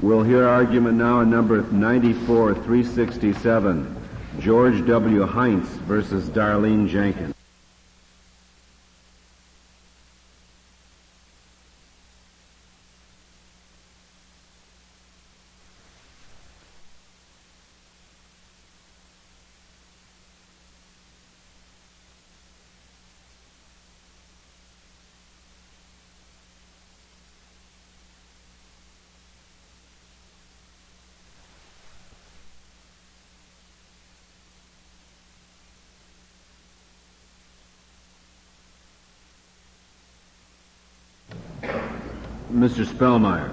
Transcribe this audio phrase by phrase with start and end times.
[0.00, 3.96] We'll hear argument now on number 94, 367,
[4.38, 5.26] George W.
[5.26, 7.37] Heintz versus Darlene Jenkins.
[42.58, 42.84] Mr.
[42.84, 43.48] Spellmeyer.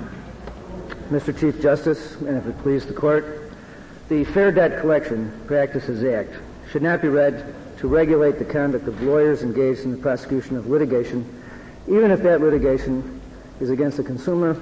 [1.11, 1.37] Mr.
[1.37, 3.51] Chief Justice, and if it please the court,
[4.09, 6.33] the Fair Debt Collection Practices Act
[6.71, 10.65] should not be read to regulate the conduct of lawyers engaged in the prosecution of
[10.67, 11.23] litigation,
[11.87, 13.21] even if that litigation
[13.59, 14.59] is against the consumer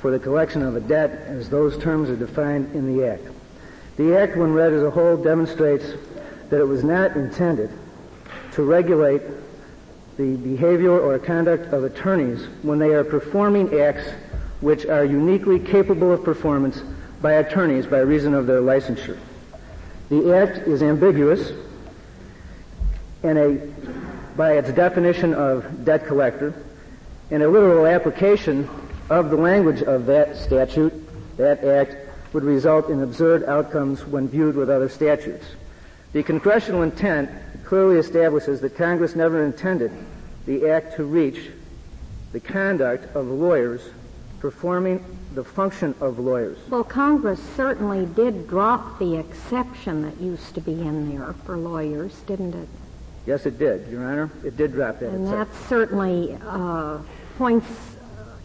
[0.00, 3.28] for the collection of a debt as those terms are defined in the Act.
[3.96, 5.84] The Act, when read as a whole, demonstrates
[6.48, 7.70] that it was not intended
[8.54, 9.22] to regulate
[10.20, 14.06] the behavior or conduct of attorneys when they are performing acts
[14.60, 16.82] which are uniquely capable of performance
[17.22, 19.18] by attorneys by reason of their licensure.
[20.10, 21.52] The Act is ambiguous
[23.22, 23.54] and a,
[24.36, 26.52] by its definition of debt collector,
[27.30, 28.68] and a literal application
[29.08, 30.92] of the language of that statute,
[31.38, 31.96] that act,
[32.34, 35.46] would result in absurd outcomes when viewed with other statutes.
[36.12, 37.30] The congressional intent
[37.64, 39.92] clearly establishes that Congress never intended
[40.44, 41.50] the act to reach
[42.32, 43.82] the conduct of lawyers
[44.40, 46.58] performing the function of lawyers.
[46.68, 52.18] Well, Congress certainly did drop the exception that used to be in there for lawyers,
[52.26, 52.68] didn't it?
[53.26, 54.30] Yes, it did, Your Honor.
[54.44, 55.38] It did drop that and exception.
[55.38, 56.98] that certainly uh,
[57.38, 57.68] points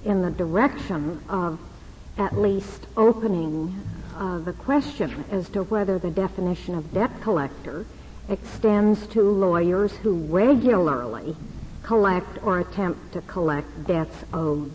[0.04, 1.60] in the direction of
[2.18, 3.82] at least opening
[4.16, 7.86] uh, the question as to whether the definition of debt collector
[8.30, 11.36] extends to lawyers who regularly
[11.84, 14.72] collect or attempt to collect debts owed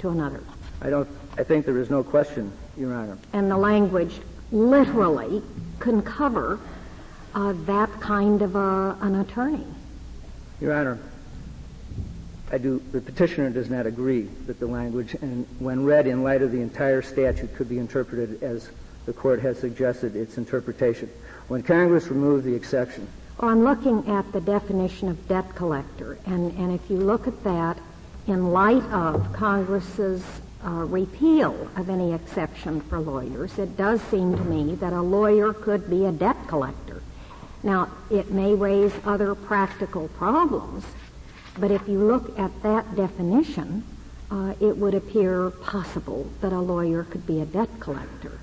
[0.00, 0.42] to another.
[0.82, 1.08] I don't.
[1.38, 3.18] I think there is no question, Your Honor.
[3.32, 5.42] And the language literally
[5.80, 6.58] can cover
[7.34, 9.66] uh, that kind of a, an attorney.
[10.60, 10.98] Your Honor,
[12.52, 12.80] I do.
[12.92, 16.60] The petitioner does not agree that the language, and when read in light of the
[16.60, 18.70] entire statute, could be interpreted as
[19.04, 21.10] the court has suggested its interpretation.
[21.48, 23.08] When Congress removed the exception,
[23.40, 27.42] Well, I'm looking at the definition of debt collector, and, and if you look at
[27.44, 27.78] that
[28.26, 30.24] in light of Congress's
[30.64, 35.52] uh, repeal of any exception for lawyers, it does seem to me that a lawyer
[35.52, 37.02] could be a debt collector.
[37.62, 40.84] Now, it may raise other practical problems,
[41.58, 43.84] but if you look at that definition,
[44.30, 48.38] uh, it would appear possible that a lawyer could be a debt collector.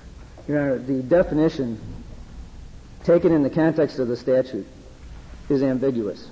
[0.48, 1.78] Your Honor, the definition
[3.04, 4.66] taken in the context of the statute
[5.48, 6.30] is ambiguous.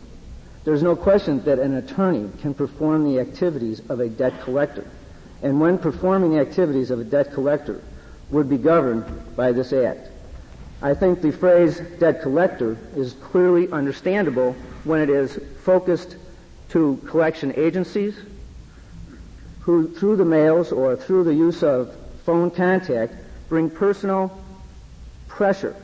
[0.65, 4.87] There's no question that an attorney can perform the activities of a debt collector.
[5.42, 7.82] And when performing the activities of a debt collector
[8.31, 10.09] would be governed by this act.
[10.81, 14.54] I think the phrase debt collector is clearly understandable
[14.84, 16.16] when it is focused
[16.72, 18.19] to collection agencies
[19.60, 21.94] who, through the mails or through the use of
[22.25, 23.15] phone contact,
[23.49, 24.43] bring personal
[25.28, 25.77] pressure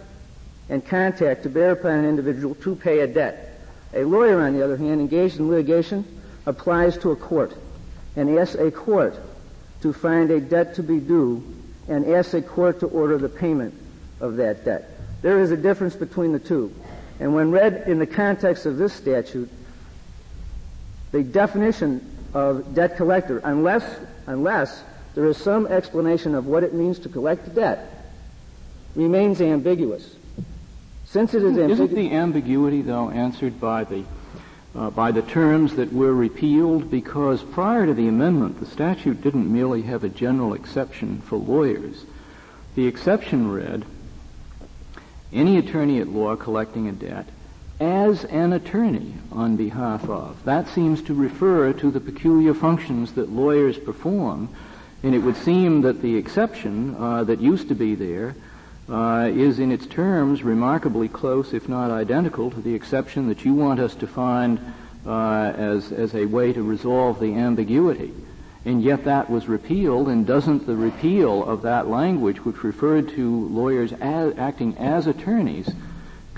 [0.70, 3.60] and contact to bear upon an individual to pay a debt.
[3.94, 6.04] A lawyer, on the other hand, engaged in litigation,
[6.46, 7.54] applies to a court
[8.16, 9.14] and asks a court
[9.82, 11.42] to find a debt to be due
[11.88, 13.74] and asks a court to order the payment
[14.20, 14.90] of that debt.
[15.22, 16.74] There is a difference between the two.
[17.20, 19.50] And when read in the context of this statute,
[21.12, 22.04] the definition
[22.34, 23.84] of debt collector, unless,
[24.26, 24.82] unless
[25.14, 28.06] there is some explanation of what it means to collect debt,
[28.94, 30.16] remains ambiguous.
[31.06, 31.80] Since it is ambiguous.
[31.80, 34.04] Isn't the ambiguity, though, answered by the,
[34.74, 36.90] uh, by the terms that were repealed?
[36.90, 42.04] Because prior to the amendment, the statute didn't merely have a general exception for lawyers.
[42.74, 43.84] The exception read,
[45.32, 47.28] any attorney at law collecting a debt
[47.80, 50.42] as an attorney on behalf of.
[50.44, 54.48] That seems to refer to the peculiar functions that lawyers perform,
[55.02, 58.34] and it would seem that the exception uh, that used to be there
[58.88, 63.54] uh, is in its terms remarkably close, if not identical, to the exception that you
[63.54, 64.58] want us to find
[65.06, 68.12] uh, as, as a way to resolve the ambiguity.
[68.64, 73.48] And yet that was repealed, and doesn't the repeal of that language, which referred to
[73.48, 75.70] lawyers as, acting as attorneys,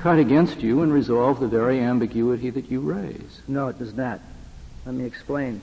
[0.01, 3.43] cut against you and resolve the very ambiguity that you raise?
[3.47, 4.21] No, it does not.
[4.87, 5.61] Let me explain.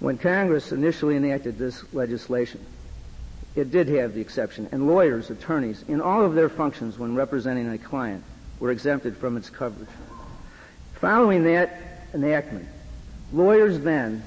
[0.00, 2.64] When Congress initially enacted this legislation,
[3.54, 7.70] it did have the exception, and lawyers, attorneys, in all of their functions when representing
[7.70, 8.24] a client,
[8.58, 9.88] were exempted from its coverage.
[10.94, 12.68] Following that enactment,
[13.32, 14.24] lawyers then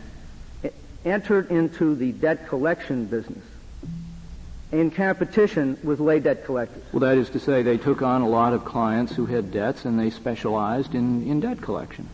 [1.04, 3.44] entered into the debt collection business
[4.74, 6.84] in competition with lay debt collectors.
[6.92, 9.86] Well, that is to say, they took on a lot of clients who had debts
[9.86, 12.10] and they specialized in, in debt collection.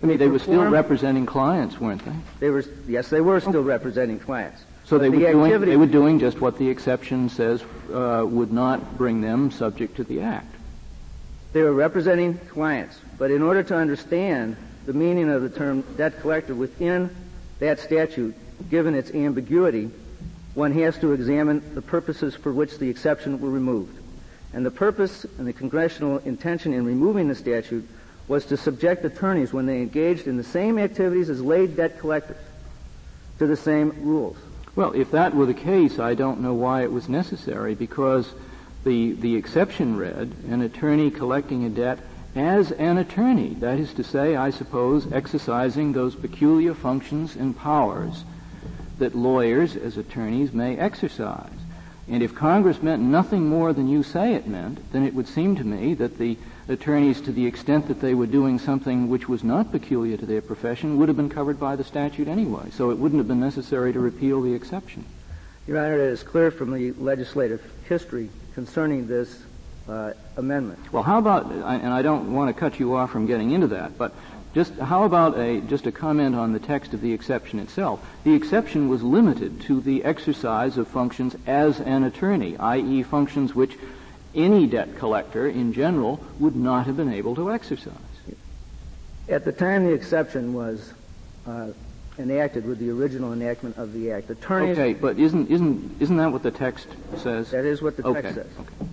[0.00, 2.12] I mean, they were still representing clients, weren't they?
[2.38, 4.62] They were, yes, they were still representing clients.
[4.84, 7.62] So they were, the doing, they were doing just what the exception says
[7.92, 10.54] uh, would not bring them subject to the Act.
[11.52, 12.98] They were representing clients.
[13.18, 14.56] But in order to understand
[14.86, 17.14] the meaning of the term debt collector within
[17.58, 18.34] that statute,
[18.70, 19.90] given its ambiguity,
[20.54, 23.96] one has to examine the purposes for which the exception were removed.
[24.52, 27.88] And the purpose and the congressional intention in removing the statute
[28.26, 32.36] was to subject attorneys when they engaged in the same activities as lay debt collectors
[33.38, 34.36] to the same rules.
[34.74, 38.32] Well, if that were the case, I don't know why it was necessary because
[38.84, 41.98] the, the exception read an attorney collecting a debt
[42.36, 43.54] as an attorney.
[43.54, 48.24] That is to say, I suppose, exercising those peculiar functions and powers
[48.98, 51.50] that lawyers as attorneys may exercise.
[52.10, 55.56] And if Congress meant nothing more than you say it meant, then it would seem
[55.56, 59.44] to me that the attorneys, to the extent that they were doing something which was
[59.44, 62.70] not peculiar to their profession, would have been covered by the statute anyway.
[62.70, 65.04] So it wouldn't have been necessary to repeal the exception.
[65.66, 69.42] Your Honor, it is clear from the legislative history concerning this
[69.86, 70.78] uh, amendment.
[70.92, 73.98] Well, how about, and I don't want to cut you off from getting into that,
[73.98, 74.14] but
[74.54, 78.04] just how about a just a comment on the text of the exception itself?
[78.24, 83.76] The exception was limited to the exercise of functions as an attorney, i.e., functions which
[84.34, 87.94] any debt collector in general would not have been able to exercise.
[89.28, 90.92] At the time the exception was
[91.46, 91.68] uh,
[92.18, 94.78] enacted with the original enactment of the Act, attorneys.
[94.78, 97.50] Okay, but isn't isn't isn't that what the text says?
[97.50, 98.46] That is what the text says.
[98.58, 98.88] Okay.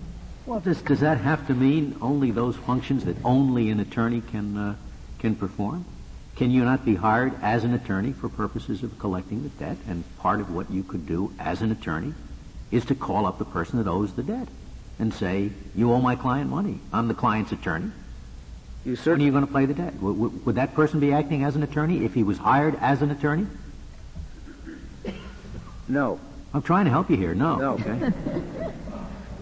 [0.46, 4.56] Well, does, does that have to mean only those functions that only an attorney can,
[4.56, 4.76] uh,
[5.18, 5.84] can perform?
[6.36, 9.78] Can you not be hired as an attorney for purposes of collecting the debt?
[9.88, 12.14] And part of what you could do as an attorney
[12.70, 14.48] is to call up the person that owes the debt
[14.98, 16.80] and say, you owe my client money.
[16.92, 17.90] I'm the client's attorney.
[18.84, 19.94] You When are you going to play the debt?
[20.00, 23.02] Would, would, would that person be acting as an attorney if he was hired as
[23.02, 23.46] an attorney?
[25.88, 26.20] no.
[26.54, 27.34] I'm trying to help you here.
[27.34, 27.56] No.
[27.56, 27.72] No.
[27.74, 28.12] Okay.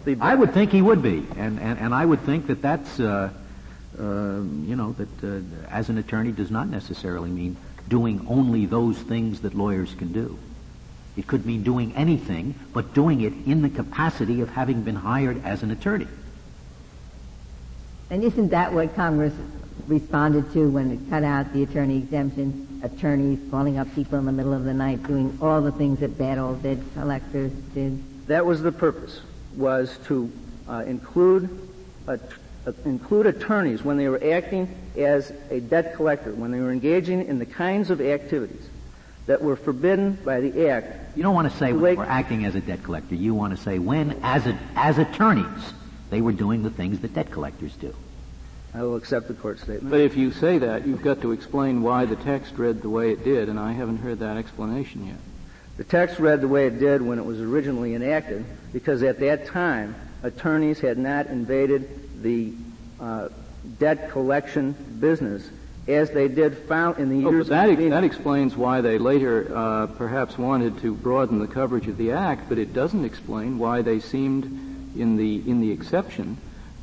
[0.20, 3.30] I would think he would be, and and, and I would think that that's uh,
[3.98, 7.56] you know that uh, as an attorney does not necessarily mean
[7.88, 10.38] doing only those things that lawyers can do.
[11.16, 15.44] It could mean doing anything, but doing it in the capacity of having been hired
[15.44, 16.08] as an attorney.
[18.10, 19.34] And isn't that what Congress
[19.86, 22.80] responded to when it cut out the attorney exemption?
[22.82, 26.18] Attorneys calling up people in the middle of the night, doing all the things that
[26.18, 28.02] bad old debt collectors did.
[28.26, 29.20] that was the purpose,
[29.56, 30.30] was to
[30.68, 31.48] uh, include
[32.08, 32.16] uh,
[32.84, 37.38] include attorneys when they were acting as a debt collector, when they were engaging in
[37.38, 38.68] the kinds of activities
[39.26, 41.16] that were forbidden by the Act.
[41.16, 43.14] You don't want to say when Like- they were acting as a debt collector.
[43.14, 45.72] You want to say when, as a, as attorneys,
[46.10, 47.94] they were doing the things that debt collectors do.
[48.74, 49.90] I will accept the court statement.
[49.90, 53.12] But if you say that, you've got to explain why the text read the way
[53.12, 55.16] it did, and I haven't heard that explanation yet.
[55.76, 59.46] The text read the way it did when it was originally enacted, because at that
[59.46, 61.88] time, attorneys had not invaded
[62.24, 62.52] the
[62.98, 63.28] uh,
[63.78, 65.48] debt collection business
[65.86, 69.54] as they did found in the Oh, years but that, that explains why they later
[69.54, 73.82] uh, perhaps wanted to broaden the coverage of the Act, but it doesn't explain why
[73.82, 74.44] they seemed
[74.96, 76.38] in the, in the exception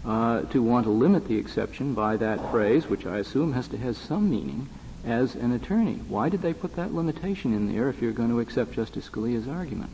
[0.06, 3.78] uh, to want to limit the exception by that phrase, which I assume has to
[3.78, 4.70] have some meaning,
[5.04, 6.00] as an attorney.
[6.08, 9.48] Why did they put that limitation in there if you're going to accept Justice Scalia's
[9.48, 9.90] argument?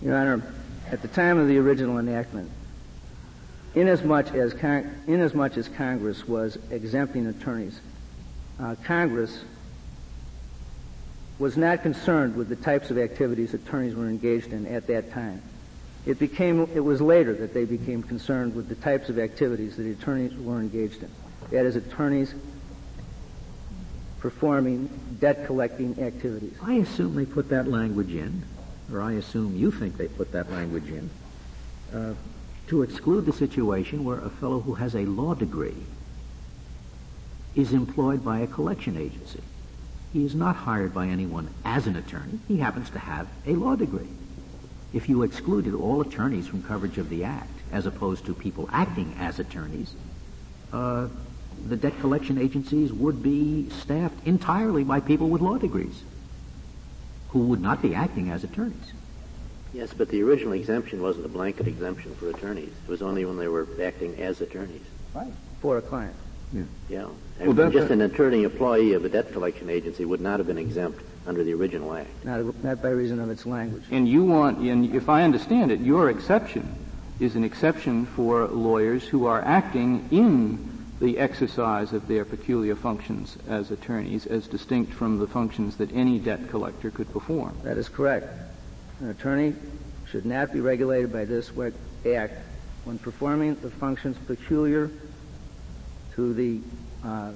[0.00, 0.42] Your Honor,
[0.90, 2.50] at the time of the original enactment,
[3.74, 7.80] inasmuch as, Con- inasmuch as Congress was exempting attorneys,
[8.60, 9.44] uh, Congress
[11.38, 15.40] was not concerned with the types of activities attorneys were engaged in at that time.
[16.06, 19.86] It became, it was later that they became concerned with the types of activities that
[19.86, 21.10] attorneys were engaged in.
[21.50, 22.34] That is, attorneys
[24.18, 24.88] performing
[25.20, 26.54] debt collecting activities.
[26.62, 28.44] I assume they put that language in,
[28.92, 31.10] or I assume you think they put that language in,
[31.94, 32.14] uh,
[32.68, 35.86] to exclude the situation where a fellow who has a law degree
[37.54, 39.42] is employed by a collection agency.
[40.12, 42.38] He is not hired by anyone as an attorney.
[42.48, 44.08] He happens to have a law degree.
[44.92, 49.14] If you excluded all attorneys from coverage of the Act, as opposed to people acting
[49.18, 49.94] as attorneys,
[50.72, 51.08] uh,
[51.66, 56.02] the debt collection agencies would be staffed entirely by people with law degrees.
[57.30, 58.92] who would not be acting as attorneys.
[59.72, 62.72] Yes, but the original exemption wasn't a blanket exemption for attorneys.
[62.86, 64.82] It was only when they were acting as attorneys.
[65.14, 65.32] Right.
[65.60, 66.14] For a client.
[66.88, 67.06] Yeah.
[67.40, 70.46] Well, that- Just that- an attorney employee of a debt collection agency would not have
[70.46, 72.08] been exempt under the original act.
[72.24, 73.84] Not, not by reason of its language.
[73.90, 76.74] And you want, and if I understand it, your exception
[77.20, 80.58] is an exception for lawyers who are acting in
[81.00, 86.18] the exercise of their peculiar functions as attorneys, as distinct from the functions that any
[86.18, 87.52] debt collector could perform.
[87.62, 88.26] That is correct.
[89.00, 89.54] An attorney
[90.10, 91.52] should not be regulated by this
[92.06, 92.34] act
[92.84, 94.90] when performing the functions peculiar
[96.14, 96.60] to the
[97.04, 97.32] uh,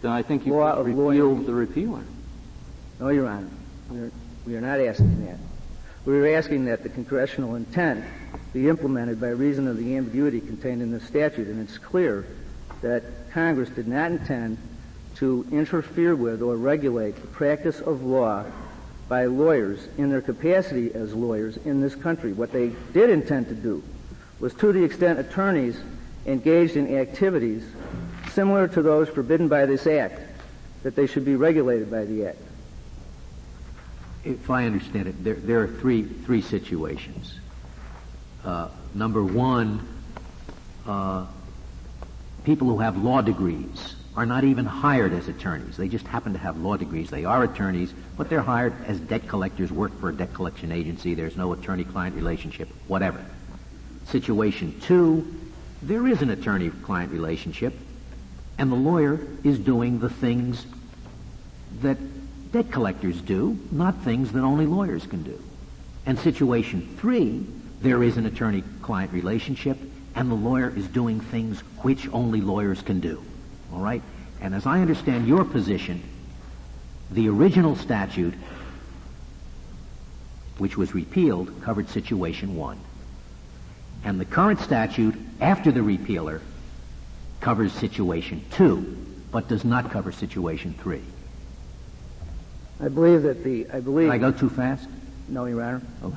[0.00, 2.04] Then I think you Law of repeal the repealer.
[3.00, 3.50] No, Your Honor.
[3.90, 4.12] We are,
[4.46, 5.38] we are not asking that.
[6.06, 8.04] We are asking that the congressional intent
[8.52, 12.26] be implemented by reason of the ambiguity contained in the statute, and it's clear
[12.80, 13.02] that
[13.32, 14.58] Congress did not intend
[15.16, 18.44] to interfere with or regulate the practice of law
[19.14, 22.32] by lawyers in their capacity as lawyers in this country.
[22.32, 23.80] What they did intend to do
[24.40, 25.78] was to the extent attorneys
[26.26, 27.62] engaged in activities
[28.32, 30.20] similar to those forbidden by this act,
[30.82, 32.42] that they should be regulated by the act.
[34.24, 37.38] If I understand it, there, there are three, three situations.
[38.44, 39.86] Uh, number one,
[40.88, 41.24] uh,
[42.42, 45.76] people who have law degrees are not even hired as attorneys.
[45.76, 47.10] They just happen to have law degrees.
[47.10, 51.14] They are attorneys, but they're hired as debt collectors, work for a debt collection agency.
[51.14, 53.24] There's no attorney-client relationship, whatever.
[54.06, 55.26] Situation two,
[55.82, 57.74] there is an attorney-client relationship,
[58.56, 60.64] and the lawyer is doing the things
[61.82, 61.98] that
[62.52, 65.42] debt collectors do, not things that only lawyers can do.
[66.06, 67.44] And situation three,
[67.80, 69.76] there is an attorney-client relationship,
[70.14, 73.20] and the lawyer is doing things which only lawyers can do.
[73.72, 74.02] All right?
[74.40, 76.02] And as I understand your position,
[77.10, 78.34] the original statute,
[80.58, 82.78] which was repealed, covered situation one.
[84.04, 86.40] And the current statute, after the repealer,
[87.40, 88.96] covers situation two,
[89.30, 91.02] but does not cover situation three.
[92.80, 94.06] I believe that the, I believe.
[94.08, 94.88] Did I go too fast?
[95.28, 95.82] No, Your Honor.
[96.02, 96.16] Okay.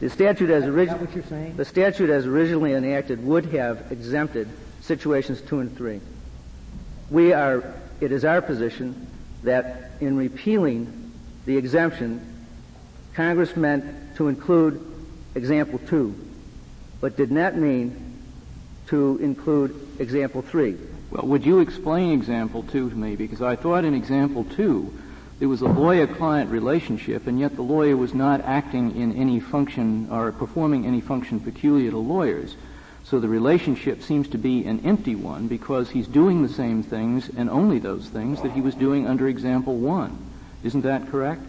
[0.00, 1.06] The statute as originally.
[1.06, 1.56] what you're saying?
[1.56, 4.48] The statute as originally enacted would have exempted
[4.80, 6.00] situations two and three.
[7.12, 7.62] We are,
[8.00, 9.06] it is our position
[9.42, 11.12] that in repealing
[11.44, 12.46] the exemption,
[13.12, 14.82] Congress meant to include
[15.34, 16.14] example two,
[17.02, 18.18] but did not mean
[18.86, 20.78] to include example three.
[21.10, 23.16] Well, would you explain example two to me?
[23.16, 24.98] Because I thought in example two,
[25.38, 30.08] there was a lawyer-client relationship, and yet the lawyer was not acting in any function
[30.10, 32.56] or performing any function peculiar to lawyers.
[33.04, 37.28] So the relationship seems to be an empty one because he's doing the same things
[37.36, 40.16] and only those things that he was doing under example one.
[40.62, 41.42] Isn't that correct?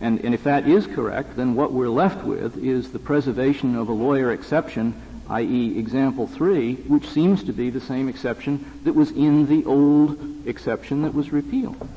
[0.00, 3.88] And, and if that is correct, then what we're left with is the preservation of
[3.88, 5.78] a lawyer exception, i.e.
[5.78, 11.02] example three, which seems to be the same exception that was in the old exception
[11.02, 11.88] that was repealed.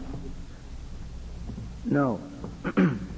[1.85, 2.19] No.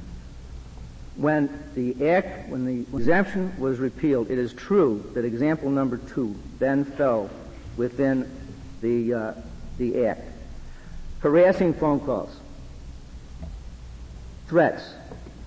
[1.15, 6.36] when the act, when the exemption was repealed, it is true that example number two
[6.60, 7.29] then fell
[7.77, 8.29] within
[8.81, 9.34] the, uh,
[9.77, 10.22] the act.
[11.19, 12.36] Harassing phone calls,
[14.48, 14.93] threats,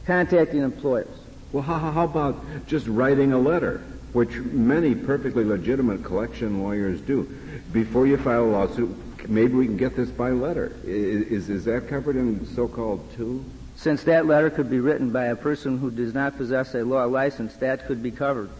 [0.06, 1.08] contacting employers.
[1.52, 3.82] Well, how, how about just writing a letter,
[4.12, 7.24] which many perfectly legitimate collection lawyers do?
[7.72, 10.74] Before you file a lawsuit, maybe we can get this by letter.
[10.84, 13.44] Is, is that covered in so-called two?
[13.78, 17.04] Since that letter could be written by a person who does not possess a law
[17.04, 18.50] license, that could be covered.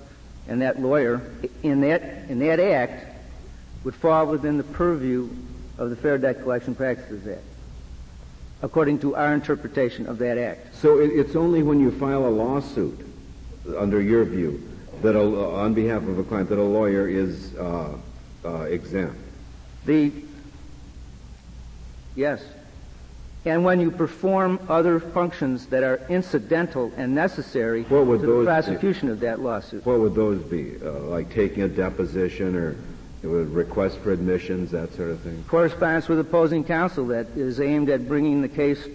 [0.46, 1.20] And that lawyer,
[1.64, 3.04] in that, in that act,
[3.82, 5.28] would fall within the purview
[5.76, 7.42] of the Fair Debt Collection Practices Act,
[8.62, 10.76] according to our interpretation of that act.
[10.76, 13.04] So it, it's only when you file a lawsuit,
[13.76, 14.62] under your view,
[15.02, 17.96] that a, on behalf of a client, that a lawyer is uh,
[18.44, 19.18] uh, exempt.
[19.84, 20.12] The,
[22.14, 22.40] yes.
[23.48, 28.32] And when you perform other functions that are incidental and necessary What would to the
[28.32, 28.46] those be?
[28.46, 29.86] prosecution of that lawsuit.
[29.86, 30.74] What would those be?
[30.84, 32.76] Uh, like taking a deposition or
[33.24, 35.42] a request for admissions, that sort of thing?
[35.48, 38.86] Correspondence with opposing counsel that is aimed at bringing the case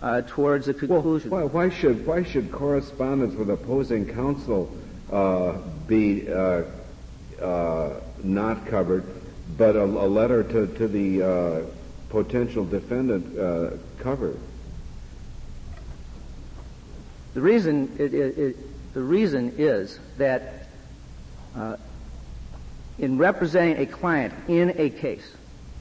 [0.00, 1.28] uh, towards a conclusion.
[1.30, 4.74] Why, why should why should correspondence with opposing counsel
[5.12, 6.62] uh, be uh,
[7.42, 9.04] uh, not covered,
[9.58, 11.60] but a, a letter to, to the uh,
[12.08, 14.38] potential defendant uh, covered?
[17.34, 20.68] The reason it, it, it, the reason is that
[21.54, 21.76] uh,
[22.98, 25.32] in representing a client in a case,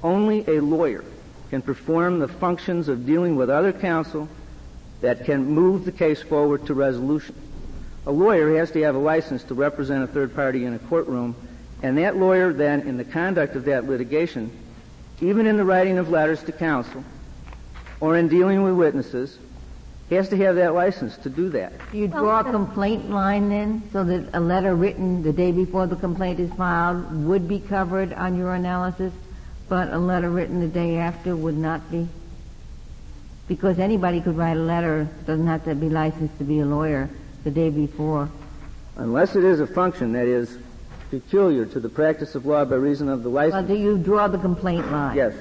[0.03, 1.03] only a lawyer
[1.49, 4.27] can perform the functions of dealing with other counsel
[5.01, 7.35] that can move the case forward to resolution.
[8.05, 11.35] A lawyer has to have a license to represent a third party in a courtroom,
[11.81, 14.51] and that lawyer then, in the conduct of that litigation,
[15.21, 17.03] even in the writing of letters to counsel
[17.99, 19.37] or in dealing with witnesses,
[20.09, 21.73] he has to have that license to do that.
[21.91, 25.87] Do you draw a complaint line then, so that a letter written the day before
[25.87, 29.11] the complaint is filed would be covered on your analysis,
[29.67, 32.07] but a letter written the day after would not be?
[33.47, 37.09] Because anybody could write a letter, doesn't have to be licensed to be a lawyer,
[37.43, 38.29] the day before.
[38.95, 40.57] Unless it is a function that is
[41.09, 43.67] peculiar to the practice of law by reason of the Well, license.
[43.67, 45.15] do you draw the complaint line?
[45.15, 45.33] Yes.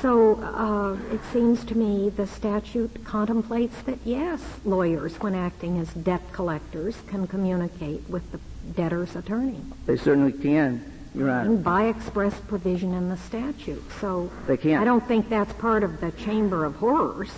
[0.01, 5.93] So uh, it seems to me the statute contemplates that yes, lawyers, when acting as
[5.93, 8.39] debt collectors, can communicate with the
[8.75, 11.49] debtor's attorney They certainly can, Your Honor.
[11.49, 13.83] and by express provision in the statute.
[13.99, 14.81] So They can't.
[14.81, 17.29] I don't think that's part of the Chamber of Horrors.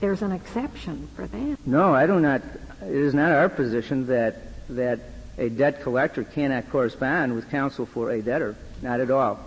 [0.00, 1.58] There's an exception for that.
[1.66, 2.42] No, I do not.
[2.82, 4.36] It is not our position that
[4.70, 5.00] that
[5.38, 8.56] a debt collector cannot correspond with counsel for a debtor.
[8.82, 9.38] Not at all.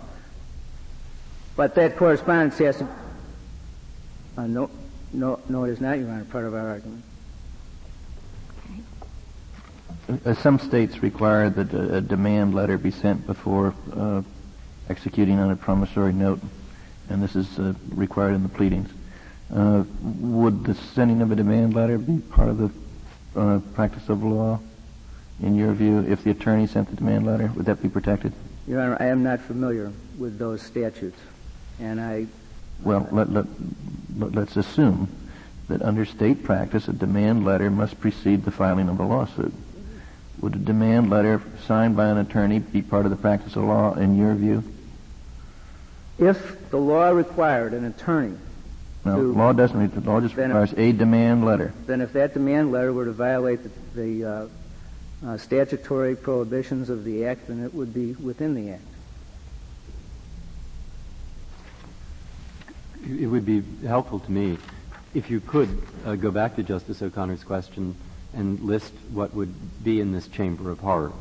[1.56, 2.88] But that correspondence has to.
[4.36, 4.70] Uh, no,
[5.12, 6.24] no, no, it is not, Your Honor.
[6.24, 7.04] Part of our argument.
[10.24, 14.22] Uh, Some states require that a a demand letter be sent before uh,
[14.88, 16.40] executing on a promissory note,
[17.08, 18.88] and this is uh, required in the pleadings.
[19.54, 22.70] Uh, Would the sending of a demand letter be part of the
[23.38, 24.58] uh, practice of law,
[25.42, 26.00] in your view?
[26.00, 28.32] If the attorney sent the demand letter, would that be protected?
[28.66, 31.18] Your Honor, I am not familiar with those statutes,
[31.80, 32.26] and I.
[32.82, 33.46] Well, let, let,
[34.16, 35.08] let- let's assume
[35.68, 39.54] that under state practice, a demand letter must precede the filing of a lawsuit.
[40.40, 43.94] Would a demand letter signed by an attorney be part of the practice of law,
[43.94, 44.64] in your view?
[46.18, 48.36] If the law required an attorney,
[49.04, 51.72] No, law doesn't, the law just requires a demand letter.
[51.86, 54.48] then if that demand letter were to violate the, the uh,
[55.26, 58.82] uh, statutory prohibitions of the Act, then it would be within the Act.
[63.04, 64.58] It would be helpful to me
[65.12, 67.96] if you could uh, go back to Justice O'Connor's question
[68.32, 71.12] and list what would be in this chamber of horrors.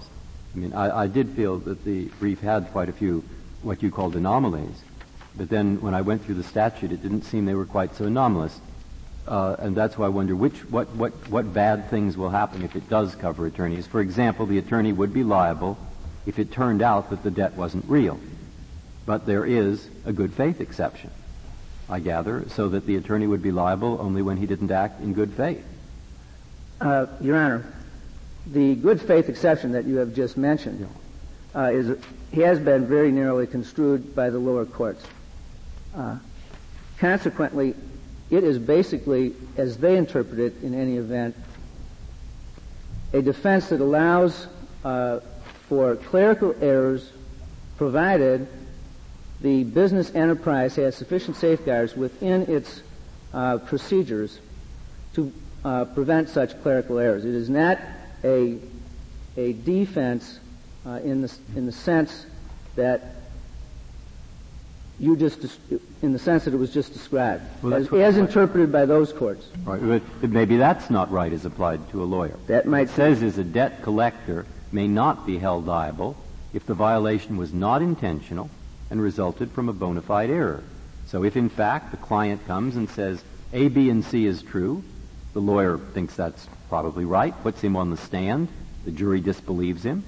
[0.54, 3.24] I mean, I, I did feel that the brief had quite a few
[3.64, 4.82] what you called anomalies,
[5.36, 8.06] but then when I went through the statute, it didn't seem they were quite so
[8.06, 8.60] anomalous.
[9.28, 12.76] Uh, and that's why I wonder which, what, what, what bad things will happen if
[12.76, 13.88] it does cover attorneys.
[13.88, 15.78] For example, the attorney would be liable
[16.26, 18.20] if it turned out that the debt wasn't real.
[19.06, 21.12] But there is a good faith exception.
[21.92, 25.14] I gather, so that the attorney would be liable only when he didn't act in
[25.14, 25.64] good faith.
[26.80, 27.66] Uh, Your Honor,
[28.48, 30.88] the good faith exception that you have just mentioned
[31.54, 31.98] uh, is
[32.34, 35.06] has been very narrowly construed by the lower courts.
[35.94, 36.18] Uh,
[36.98, 37.76] consequently,
[38.30, 41.36] it is basically, as they interpret it in any event,
[43.12, 44.48] a defense that allows
[44.86, 45.20] uh,
[45.68, 47.12] for clerical errors
[47.78, 48.48] provided
[49.42, 52.82] the business enterprise has sufficient safeguards within its
[53.34, 54.40] uh, procedures
[55.14, 55.32] to
[55.66, 57.26] uh, prevent such clerical errors.
[57.26, 57.80] It is not
[58.24, 58.60] a,
[59.38, 60.40] a defense
[60.86, 62.26] uh, in, the, in the sense
[62.76, 63.16] that
[65.00, 65.44] you just,
[66.04, 69.48] in the sense that it was just described, Well, as, as interpreted by those courts.
[69.64, 70.02] Right.
[70.22, 72.38] But maybe that's not right as applied to a lawyer.
[72.46, 76.16] That might It says is a debt collector may not be held liable
[76.54, 78.52] if the violation was not intentional
[78.92, 80.64] and resulted from a bona fide error.
[81.08, 83.24] So if in fact the client comes and says
[83.54, 84.84] A, B, and C is true,
[85.34, 88.50] the lawyer thinks that's probably right, puts him on the stand,
[88.86, 90.04] the jury disbelieves him,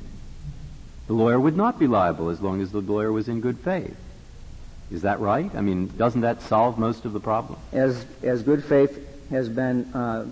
[1.07, 3.95] the lawyer would not be liable as long as the lawyer was in good faith.
[4.91, 5.53] Is that right?
[5.55, 7.57] I mean, doesn't that solve most of the problem?
[7.71, 10.25] As, as good faith has been uh,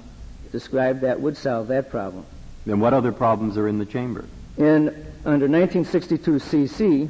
[0.51, 2.25] described, that would solve that problem.
[2.65, 4.25] Then what other problems are in the chamber?
[4.57, 4.89] In
[5.23, 7.09] under 1962 CC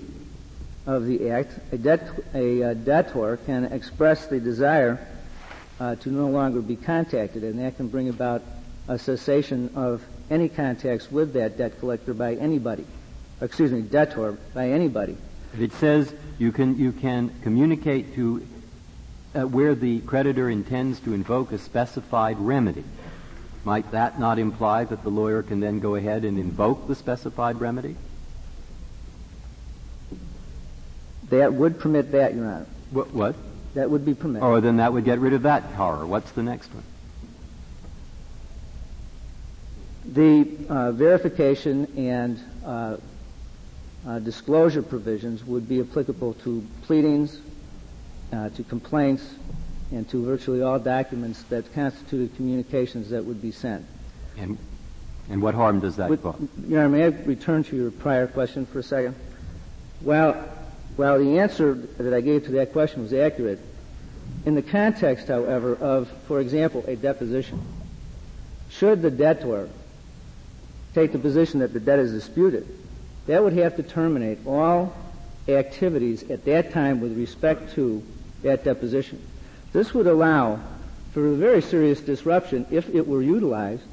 [0.86, 5.06] of the Act, a, debt, a uh, debtor can express the desire
[5.80, 8.42] uh, to no longer be contacted, and that can bring about
[8.88, 12.86] a cessation of any contacts with that debt collector by anybody.
[13.42, 15.18] Excuse me, debtor by anybody.
[15.60, 18.46] It says you can, you can communicate to
[19.34, 22.84] uh, where the creditor intends to invoke a specified remedy.
[23.64, 27.60] Might that not imply that the lawyer can then go ahead and invoke the specified
[27.60, 27.96] remedy?
[31.32, 32.66] That would permit that, Your Honor.
[32.92, 33.14] What?
[33.14, 33.36] what?
[33.74, 34.46] That would be permitted.
[34.46, 36.06] Oh, then that would get rid of that power.
[36.06, 36.84] What's the next one?
[40.06, 42.98] The uh, verification and uh,
[44.06, 47.40] uh, disclosure provisions would be applicable to pleadings,
[48.34, 49.36] uh, to complaints,
[49.92, 53.86] and to virtually all documents that constituted communications that would be sent.
[54.38, 54.58] And,
[55.30, 56.42] and what harm does that With, cause?
[56.68, 59.16] Your Honor, may I return to your prior question for a second?
[60.02, 60.50] While,
[60.96, 63.60] while the answer that I gave to that question was accurate,
[64.46, 67.62] in the context, however, of, for example, a deposition,
[68.70, 69.70] should the debtor
[70.94, 72.68] take the position that the debt is disputed,
[73.28, 74.96] that would have to terminate all
[75.48, 78.04] activities at that time with respect to
[78.44, 79.22] that deposition.
[79.74, 80.60] This would allow
[81.14, 83.84] for a very serious disruption, if it were utilized,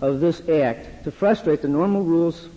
[0.00, 2.48] of this act to frustrate the normal rules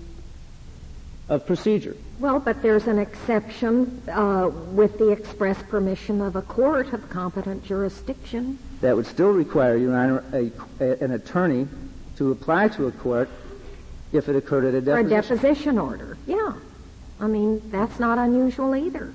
[1.30, 1.96] of procedure.
[2.20, 7.66] Well, but there's an exception uh, with the express permission of a court of competent
[7.66, 8.58] jurisdiction.
[8.82, 11.68] That would still require, Your Honor, a, a, an attorney
[12.18, 13.30] to apply to a court
[14.14, 15.10] if it occurred at a deposition.
[15.10, 16.54] For a deposition order, yeah.
[17.20, 19.14] I mean, that's not unusual either.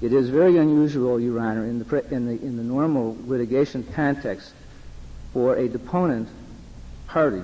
[0.00, 4.52] It is very unusual, Your Honor, in the, in the, in the normal litigation context
[5.32, 6.28] for a deponent
[7.06, 7.42] party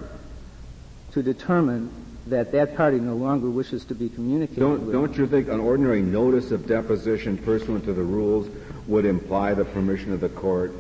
[1.12, 1.90] to determine
[2.30, 4.92] that that party no longer wishes to be communicated don't, with.
[4.92, 8.48] Don't you think an ordinary notice of deposition pursuant to the rules
[8.86, 10.72] would imply the permission of the court?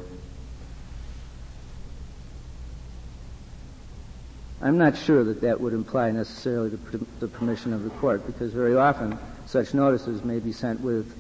[4.60, 8.52] I'm not sure that that would imply necessarily the, the permission of the court, because
[8.52, 11.14] very often such notices may be sent with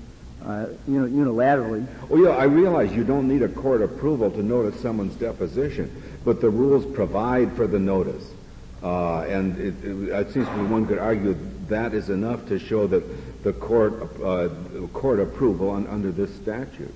[0.44, 1.86] uh, unilaterally.
[2.10, 6.40] Oh, yeah, I realize you don't need a court approval to notice someone's deposition, but
[6.40, 8.28] the rules provide for the notice.
[8.82, 11.36] Uh, and it, it, it, seems to me one could argue
[11.66, 13.02] that is enough to show that
[13.42, 14.48] the court, uh,
[14.92, 16.94] court approval on, under this statute.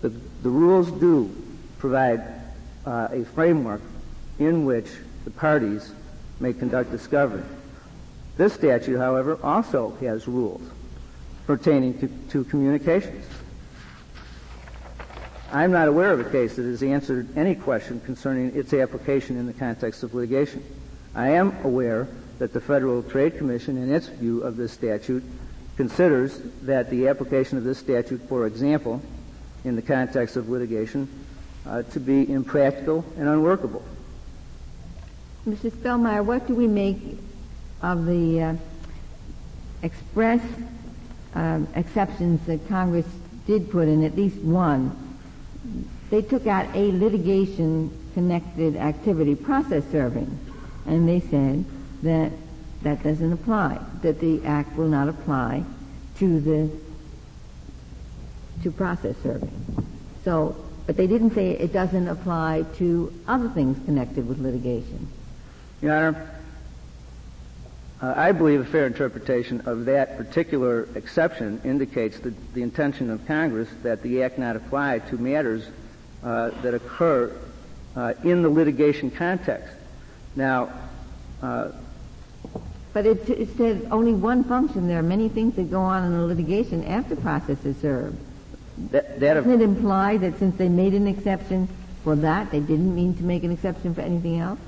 [0.00, 1.30] The, the rules do
[1.78, 2.22] provide
[2.84, 3.82] uh, a framework
[4.40, 4.88] in which
[5.24, 5.92] the parties
[6.40, 7.44] may conduct discovery.
[8.36, 10.62] This statute, however, also has rules
[11.46, 13.24] pertaining to, to communications.
[15.52, 19.46] I'm not aware of a case that has answered any question concerning its application in
[19.46, 20.64] the context of litigation.
[21.14, 25.22] I am aware that the Federal Trade Commission, in its view of this statute,
[25.76, 29.02] considers that the application of this statute, for example,
[29.64, 31.06] in the context of litigation,
[31.66, 33.84] uh, to be impractical and unworkable.
[35.46, 35.70] Mr.
[35.70, 37.18] Spellmeyer, what do we make
[37.82, 38.54] of the uh,
[39.82, 40.40] express
[41.34, 43.06] um, exceptions that Congress
[43.46, 45.11] did put in, at least one?
[46.10, 50.38] They took out a litigation-connected activity, process serving,
[50.86, 51.64] and they said
[52.02, 52.32] that
[52.82, 55.64] that doesn't apply, that the Act will not apply
[56.18, 56.70] to the
[58.62, 59.64] to process serving.
[60.24, 65.08] So, but they didn't say it doesn't apply to other things connected with litigation.
[65.80, 66.30] Your Honor,
[68.02, 73.24] uh, I believe a fair interpretation of that particular exception indicates the, the intention of
[73.26, 75.68] Congress that the Act not apply to matters
[76.24, 77.32] uh, that occur
[77.94, 79.72] uh, in the litigation context.
[80.34, 80.72] Now,
[81.42, 81.70] uh,
[82.92, 84.88] but it, it says only one function.
[84.88, 88.18] There are many things that go on in the litigation after process is served.
[88.90, 91.68] That, that Doesn't it imply that since they made an exception
[92.02, 94.58] for that, they didn't mean to make an exception for anything else?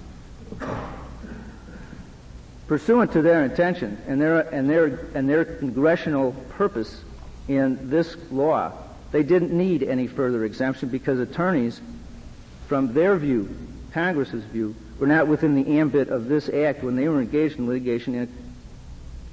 [2.67, 7.03] Pursuant to their intention and their, and their, and their congressional purpose
[7.49, 8.73] in this law,
[9.13, 11.81] they didn't need any further exemption because attorneys,
[12.67, 13.55] from their view,
[13.93, 17.67] Congress's view, were not within the ambit of this act when they were engaged in
[17.67, 18.29] litigation.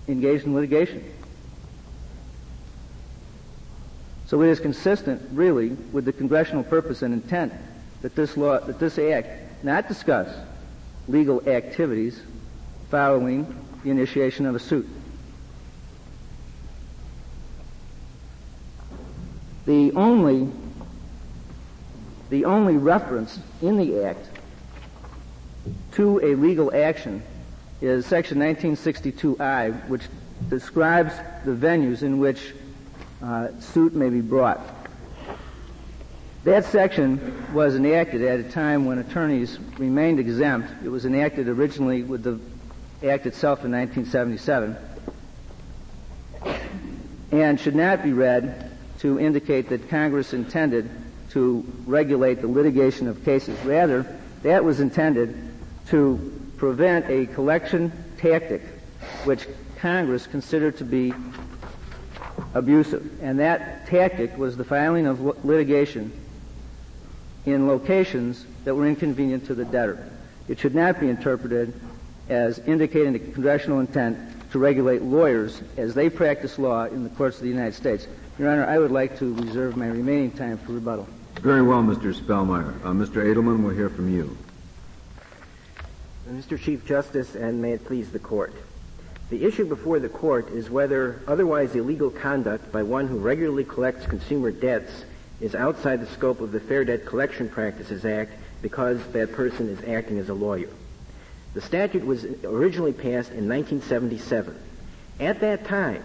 [0.08, 1.04] Engaged in litigation.
[4.26, 7.54] So it is consistent, really, with the congressional purpose and intent
[8.02, 10.34] that this law, that this act, not discuss
[11.08, 12.22] legal activities
[12.92, 13.48] following
[13.86, 14.88] the initiation of a suit.
[19.66, 20.52] The only,
[22.30, 24.28] the only reference in the Act
[25.94, 27.24] to a legal action
[27.80, 30.04] is Section 1962I, which
[30.50, 31.14] describes
[31.46, 32.54] the venues in which
[33.24, 34.60] uh, suit may be brought.
[36.44, 40.74] That section was enacted at a time when attorneys remained exempt.
[40.84, 42.40] It was enacted originally with the
[43.04, 44.78] Act itself in 1977
[47.32, 50.90] and should not be read to indicate that Congress intended
[51.32, 53.58] to regulate the litigation of cases.
[53.66, 54.06] Rather,
[54.44, 55.36] that was intended
[55.88, 58.62] to prevent a collection tactic
[59.24, 59.48] which
[59.80, 61.12] Congress considered to be
[62.54, 63.20] abusive.
[63.24, 66.12] And that tactic was the filing of litigation
[67.46, 70.08] in locations that were inconvenient to the debtor.
[70.48, 71.74] It should not be interpreted
[72.32, 74.18] as indicating the congressional intent
[74.52, 78.08] to regulate lawyers as they practice law in the courts of the United States.
[78.40, 81.08] Your Honor, I would like to reserve my remaining time for rebuttal.
[81.42, 82.14] Very well, Mr.
[82.14, 82.74] Spellmeyer.
[82.84, 83.24] Uh, Mr.
[83.24, 84.38] Edelman, we'll hear from you.
[86.30, 86.58] Mr.
[86.60, 88.54] Chief Justice, and may it please the Court.
[89.30, 94.06] The issue before the Court is whether otherwise illegal conduct by one who regularly collects
[94.06, 95.04] consumer debts
[95.42, 99.84] is outside the scope of the Fair Debt Collection Practices Act because that person is
[99.84, 100.70] acting as a lawyer.
[101.54, 104.58] The statute was originally passed in 1977.
[105.20, 106.04] At that time,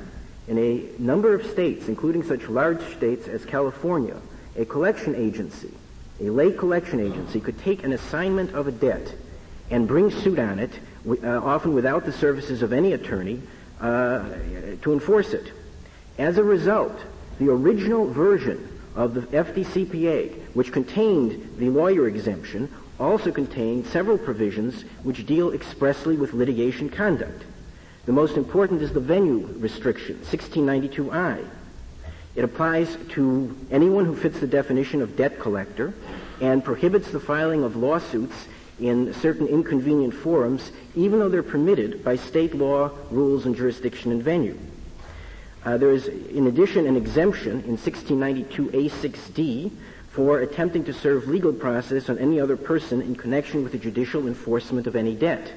[0.49, 4.17] in a number of states, including such large states as California,
[4.57, 5.73] a collection agency,
[6.21, 9.15] a lay collection agency, could take an assignment of a debt
[9.71, 10.71] and bring suit on it,
[11.09, 13.41] uh, often without the services of any attorney,
[13.81, 14.25] uh,
[14.83, 15.53] to enforce it.
[16.19, 16.99] As a result,
[17.39, 24.83] the original version of the FDCPA, which contained the lawyer exemption, also contained several provisions
[25.03, 27.45] which deal expressly with litigation conduct.
[28.07, 31.47] The most important is the venue restriction, 1692I.
[32.37, 35.95] It applies to anyone who fits the definition of debt collector
[36.41, 38.47] and prohibits the filing of lawsuits
[38.79, 44.23] in certain inconvenient forums, even though they're permitted by state law, rules, and jurisdiction and
[44.23, 44.59] venue.
[45.65, 49.73] Uh, there is, in addition, an exemption in 1692A6D
[50.17, 54.27] for attempting to serve legal process on any other person in connection with the judicial
[54.27, 55.53] enforcement of any debt.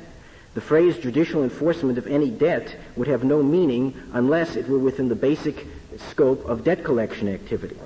[0.53, 5.07] The phrase judicial enforcement of any debt would have no meaning unless it were within
[5.07, 5.65] the basic
[6.09, 7.77] scope of debt collection activity.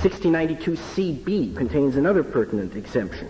[0.00, 3.28] 1692CB contains another pertinent exemption.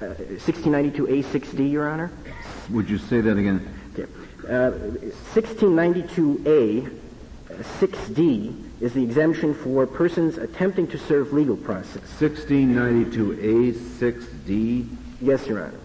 [0.00, 2.10] 1692A6D, uh, Your Honor.
[2.70, 3.72] Would you say that again?
[3.92, 4.10] Okay.
[4.42, 4.72] Uh,
[5.34, 6.98] 1692A
[7.78, 12.02] 6D is the exemption for persons attempting to serve legal process.
[12.18, 14.96] 1692A 6D?
[15.20, 15.78] Yes, Your Honor.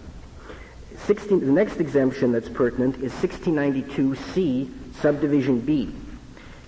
[1.04, 5.94] 16, the next exemption that's pertinent is 1692C subdivision B.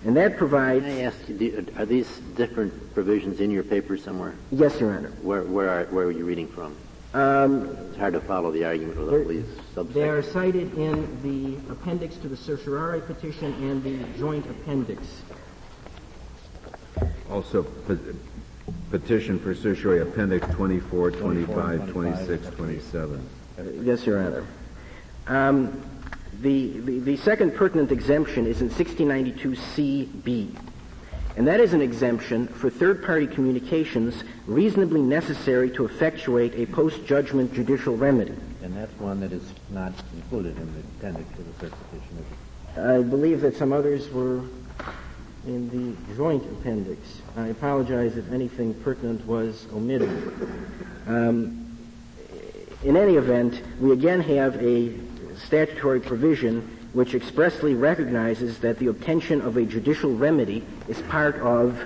[0.05, 0.85] And that provides.
[0.85, 4.35] Can I ask, you, are these different provisions in your paper somewhere?
[4.53, 5.11] Yes, Your Honor.
[5.23, 6.77] Where, where, are, where are you reading from?
[7.15, 9.93] Um, it's hard to follow the argument with all these subsections.
[9.95, 15.03] They are cited in the appendix to the certiorari petition and the joint appendix.
[17.31, 17.67] Also,
[18.91, 23.29] petition for certiorari appendix 24, 25, 26, 27.
[23.59, 24.47] Uh, yes, Your Honor.
[25.27, 25.83] Um,
[26.41, 30.57] the, the, the second pertinent exemption is in 1692CB.
[31.37, 37.97] And that is an exemption for third-party communications reasonably necessary to effectuate a post-judgment judicial
[37.97, 38.35] remedy.
[38.63, 42.25] And that's one that is not included in the appendix to the cert petition.
[42.77, 44.43] I believe that some others were
[45.49, 47.01] in the joint appendix.
[47.37, 50.11] I apologize if anything pertinent was omitted.
[51.07, 51.79] Um,
[52.85, 54.93] in any event, we again have a
[55.47, 61.83] statutory provision which expressly recognizes that the obtention of a judicial remedy is part of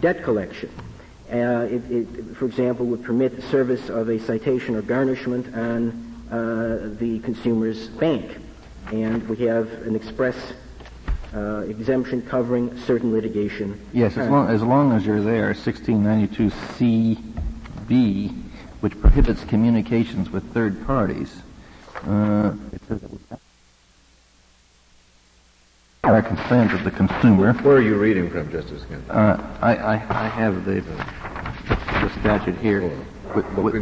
[0.00, 0.70] debt collection.
[1.30, 6.26] Uh, it, it, for example, would permit the service of a citation or garnishment on
[6.30, 8.36] uh, the consumer's bank.
[8.92, 10.36] And we have an express
[11.34, 13.80] uh, exemption covering certain litigation.
[13.92, 18.42] Yes, as long, as long as you're there, 1692CB,
[18.80, 21.42] which prohibits communications with third parties,
[22.06, 22.54] uh,
[26.04, 27.52] are consent of the consumer.
[27.54, 29.08] Where are you reading from, Justice Kennedy?
[29.08, 32.90] Uh, I, I, I, have the, the statute here.
[33.36, 33.74] With, with,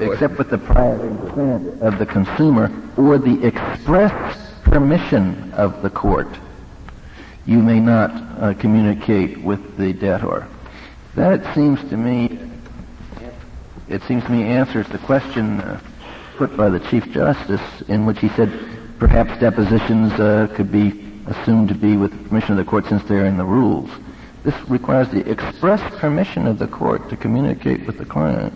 [0.00, 6.28] except with the prior consent of the consumer or the express permission of the court,
[7.46, 10.46] you may not uh, communicate with the debtor.
[11.14, 12.38] That, it seems to me,
[13.88, 15.80] it seems to me answers the question uh,
[16.36, 18.50] put by the Chief Justice in which he said
[18.98, 23.02] perhaps depositions uh, could be assumed to be with the permission of the court since
[23.04, 23.90] they're in the rules.
[24.42, 28.52] This requires the express permission of the court to communicate with the client.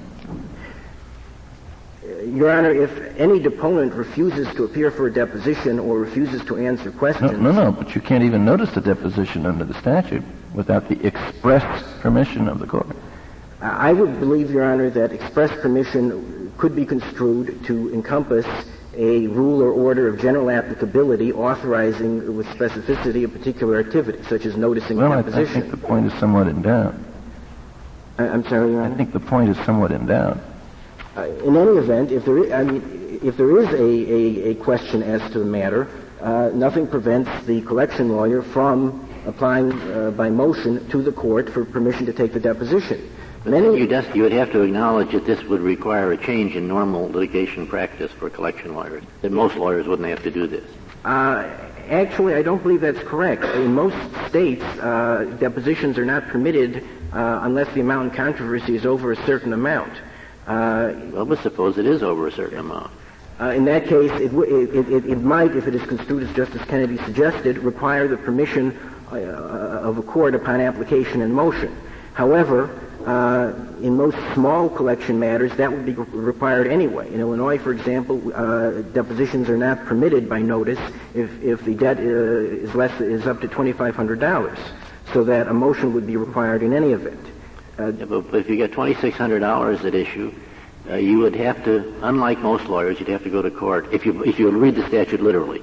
[2.35, 6.91] Your Honor, if any deponent refuses to appear for a deposition or refuses to answer
[6.91, 7.33] questions.
[7.33, 10.23] No, no, no, but you can't even notice a deposition under the statute
[10.55, 12.97] without the express permission of the court.
[13.61, 18.47] I would believe, Your Honor, that express permission could be construed to encompass
[18.97, 24.57] a rule or order of general applicability authorizing with specificity a particular activity, such as
[24.57, 25.55] noticing well, a deposition.
[25.55, 26.95] I, I think the point is somewhat in doubt.
[28.19, 28.95] I, am sorry, Your Honor?
[28.95, 30.39] I think the point is somewhat in doubt.
[31.19, 34.55] Uh, in any event, if there is, I mean, if there is a, a, a,
[34.55, 35.89] question as to the matter,
[36.21, 41.65] uh, nothing prevents the collection lawyer from applying uh, by motion to the court for
[41.65, 43.11] permission to take the deposition.
[43.45, 46.69] Many, you, just, you would have to acknowledge that this would require a change in
[46.69, 50.71] normal litigation practice for collection lawyers, that most lawyers wouldn't have to do this.
[51.05, 51.51] Uh,
[51.89, 53.43] actually, I don't believe that's correct.
[53.43, 53.97] In most
[54.29, 59.27] states, uh, depositions are not permitted uh, unless the amount in controversy is over a
[59.27, 59.93] certain amount.
[60.49, 62.91] Uh, well, but suppose it is over a certain amount.
[63.39, 66.35] Uh, in that case, it, w- it, it, it, might, if it is construed as
[66.35, 68.77] Justice Kennedy suggested, require the permission
[69.13, 71.77] uh, of a court upon application and motion.
[72.15, 72.71] However,
[73.07, 77.13] uh, in most small collection matters, that would be required anyway.
[77.13, 80.81] In Illinois, for example, uh, depositions are not permitted by notice
[81.15, 84.59] if, if the debt uh, is less is up to twenty five hundred dollars,
[85.13, 87.25] so that a motion would be required in any event.
[87.79, 90.33] Uh, yeah, but, but, if you get twenty six hundred dollars at issue,
[90.91, 94.05] uh, you would have to, unlike most lawyers, you'd have to go to court if
[94.05, 95.63] you if you read the statute literally.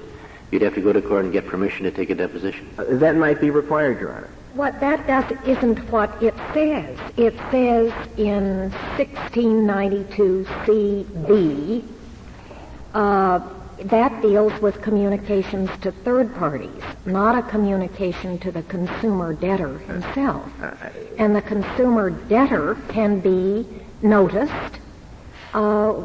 [0.51, 2.69] You'd have to go to court and get permission to take a deposition.
[2.77, 4.29] that might be required, Your Honor.
[4.53, 6.97] What that does isn't what it says.
[7.17, 11.83] It says in 1692 CB
[12.93, 13.39] uh,
[13.83, 20.49] that deals with communications to third parties, not a communication to the consumer debtor himself.
[21.17, 23.67] And the consumer debtor can be
[24.01, 24.79] noticed
[25.53, 25.95] uh,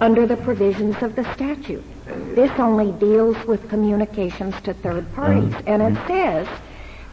[0.00, 1.84] under the provisions of the statute.
[2.34, 5.54] This only deals with communications to third parties.
[5.66, 6.48] And it says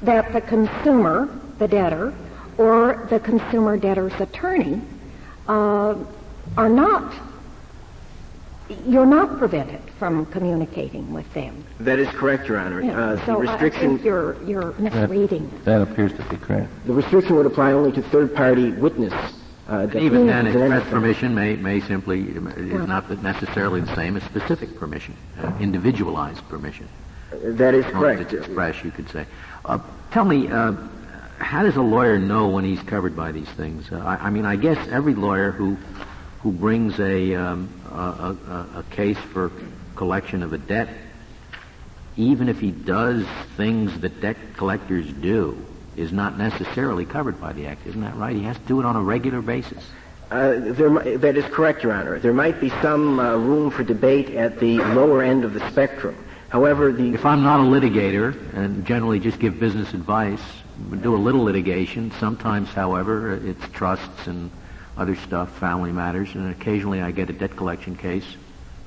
[0.04, 2.14] that the consumer, the debtor,
[2.58, 4.82] or the consumer debtor's attorney
[5.48, 5.96] uh,
[6.58, 7.14] are not,
[8.88, 11.64] you're not prevented from communicating with them.
[11.80, 12.82] That is correct, Your Honor.
[12.82, 13.00] Yeah.
[13.00, 15.50] Uh, so the restriction, I think you're, you're misreading.
[15.50, 16.72] That, that appears to be correct.
[16.86, 19.14] The restriction would apply only to third-party witness
[19.68, 24.76] uh, even then, express permission may, may simply is not necessarily the same as specific
[24.76, 26.88] permission, uh, individualized permission.
[27.32, 28.22] That is correct.
[28.22, 29.26] It's express, you could say.
[29.64, 29.80] Uh,
[30.12, 30.74] tell me, uh,
[31.40, 33.92] how does a lawyer know when he's covered by these things?
[33.92, 35.78] Uh, I, I, mean, I guess every lawyer who
[36.46, 38.38] who brings a, um, a,
[38.76, 39.52] a, a case for
[39.96, 40.90] collection of a debt,
[42.18, 43.26] even if he does
[43.58, 47.88] things that debt collectors do, is not necessarily covered by the Act.
[47.88, 48.36] Isn't that right?
[48.36, 49.84] He has to do it on a regular basis.
[50.32, 52.20] Uh, there, that is correct, Your Honor.
[52.20, 56.16] There might be some uh, room for debate at the lower end of the spectrum.
[56.50, 60.42] However, the if I'm not a litigator and generally just give business advice,
[61.02, 62.12] do a little litigation.
[62.20, 64.50] Sometimes, however, it's trusts and
[64.98, 68.26] other stuff, family matters, and occasionally I get a debt collection case.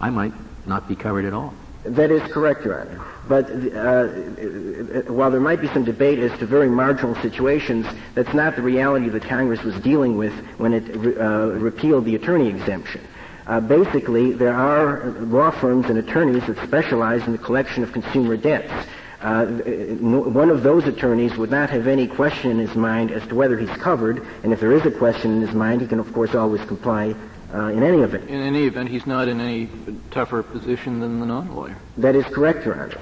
[0.01, 0.33] I might
[0.67, 1.55] not be covered at all.
[1.85, 3.05] That is correct, Your Honor.
[3.29, 8.57] But uh, while there might be some debate as to very marginal situations, that's not
[8.57, 13.01] the reality that Congress was dealing with when it uh, repealed the attorney exemption.
[13.47, 18.37] Uh, basically, there are law firms and attorneys that specialize in the collection of consumer
[18.37, 18.87] debts.
[19.21, 23.35] Uh, one of those attorneys would not have any question in his mind as to
[23.35, 26.13] whether he's covered, and if there is a question in his mind, he can, of
[26.13, 27.15] course, always comply
[27.53, 28.29] uh, in any event.
[28.29, 29.69] In any event, he's not in any
[30.13, 31.77] tougher position than the non-lawyer.
[31.97, 33.01] That is correct, Your Honor.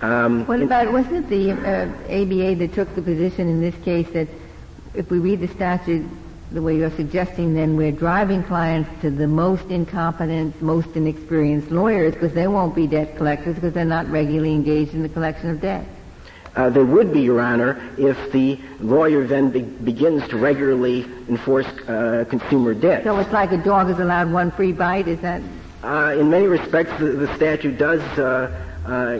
[0.00, 4.08] Um, what about, wasn't it the uh, ABA that took the position in this case
[4.10, 4.28] that
[4.94, 6.08] if we read the statute
[6.50, 12.14] the way you're suggesting, then we're driving clients to the most incompetent, most inexperienced lawyers
[12.14, 15.60] because they won't be debt collectors because they're not regularly engaged in the collection of
[15.60, 15.84] debt.
[16.56, 21.66] Uh, there would be, Your Honor, if the lawyer then be- begins to regularly enforce
[21.66, 23.04] uh, consumer debt.
[23.04, 25.42] So it's like a dog is allowed one free bite, is that?
[25.84, 28.50] Uh, in many respects, the, the statute does uh,
[28.88, 29.12] uh,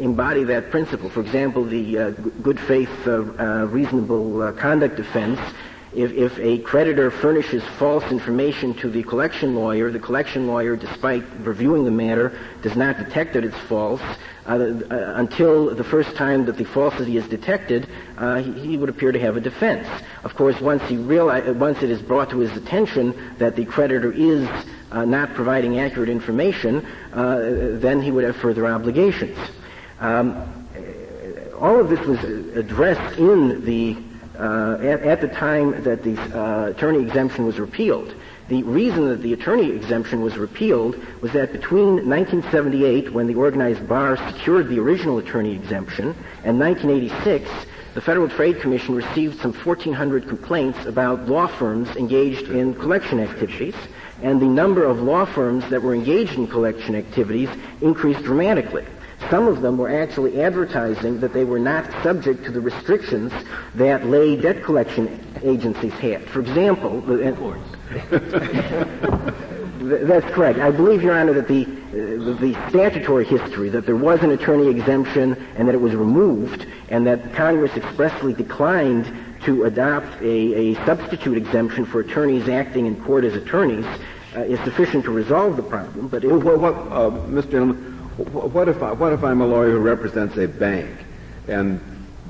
[0.00, 1.10] embody that principle.
[1.10, 2.10] For example, the uh,
[2.42, 5.38] good faith, reasonable conduct defense
[5.94, 11.24] if, if, a creditor furnishes false information to the collection lawyer, the collection lawyer, despite
[11.40, 14.00] reviewing the matter, does not detect that it's false,
[14.46, 18.88] uh, uh, until the first time that the falsity is detected, uh, he, he, would
[18.88, 19.86] appear to have a defense.
[20.22, 24.48] Of course, once he once it is brought to his attention that the creditor is
[24.92, 29.38] uh, not providing accurate information, uh, then he would have further obligations.
[29.98, 30.56] Um,
[31.60, 32.22] all of this was
[32.56, 33.96] addressed in the
[34.40, 38.14] uh, at, at, the time that the attorney exemption was repealed.
[38.48, 43.86] The reason that the attorney exemption was repealed was that between 1978, when the organized
[43.86, 47.48] bar secured the original attorney exemption, and 1986,
[47.94, 53.74] the Federal Trade Commission received some 1,400 complaints about law firms engaged in collection activities,
[54.22, 57.48] and the number of law firms that were engaged in collection activities
[57.80, 58.86] increased dramatically.
[59.30, 63.32] Some of them were actually advertising that they were not subject to the restrictions
[63.76, 66.28] that lay debt collection agencies had.
[66.28, 67.34] For example, the, Th-
[69.80, 70.58] That's correct.
[70.58, 74.68] I believe, Your Honor, that the, uh, the statutory history, that there was an attorney
[74.68, 79.10] exemption and that it was removed, and that Congress expressly declined
[79.44, 83.86] to adopt a, a substitute exemption for attorneys acting in court as attorneys,
[84.36, 86.08] uh, is sufficient to resolve the problem.
[86.08, 87.50] But it, Well, what, uh, Mr.
[87.50, 90.90] Gentleman, what if I, what if I'm a lawyer who represents a bank,
[91.48, 91.80] and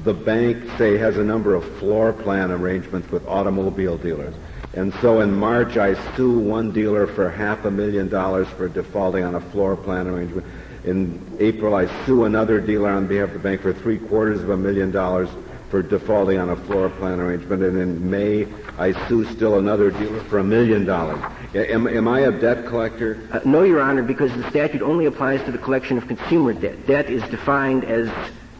[0.05, 4.35] the bank, say, has a number of floor plan arrangements with automobile dealers,
[4.75, 9.25] and so in March I sue one dealer for half a million dollars for defaulting
[9.25, 10.47] on a floor plan arrangement.
[10.85, 14.51] In April I sue another dealer on behalf of the bank for three quarters of
[14.51, 15.29] a million dollars
[15.71, 18.47] for defaulting on a floor plan arrangement, and in May
[18.77, 21.21] I sue still another dealer for a million dollars.
[21.55, 23.27] Am, am I a debt collector?
[23.31, 26.87] Uh, no, Your Honor, because the statute only applies to the collection of consumer debt.
[26.87, 28.11] Debt is defined as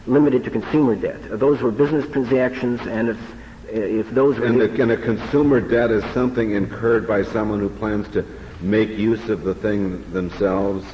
[0.07, 1.19] limited to consumer debt.
[1.29, 4.97] Uh, those were business transactions, and if uh, if those were And, the, and a
[4.97, 8.25] consumer debt is something incurred by someone who plans to
[8.61, 10.85] make use of the thing themselves.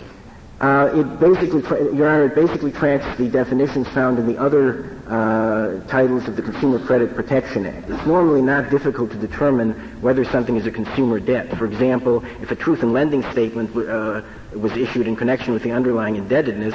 [0.59, 1.61] Uh, it basically,
[1.95, 6.41] Your Honor, it basically tracks the definitions found in the other uh, titles of the
[6.41, 7.87] Consumer Credit Protection Act.
[7.87, 11.55] It's normally not difficult to determine whether something is a consumer debt.
[11.57, 14.23] For example, if a truth in lending statement uh,
[14.55, 16.73] was issued in connection with the underlying indebtedness,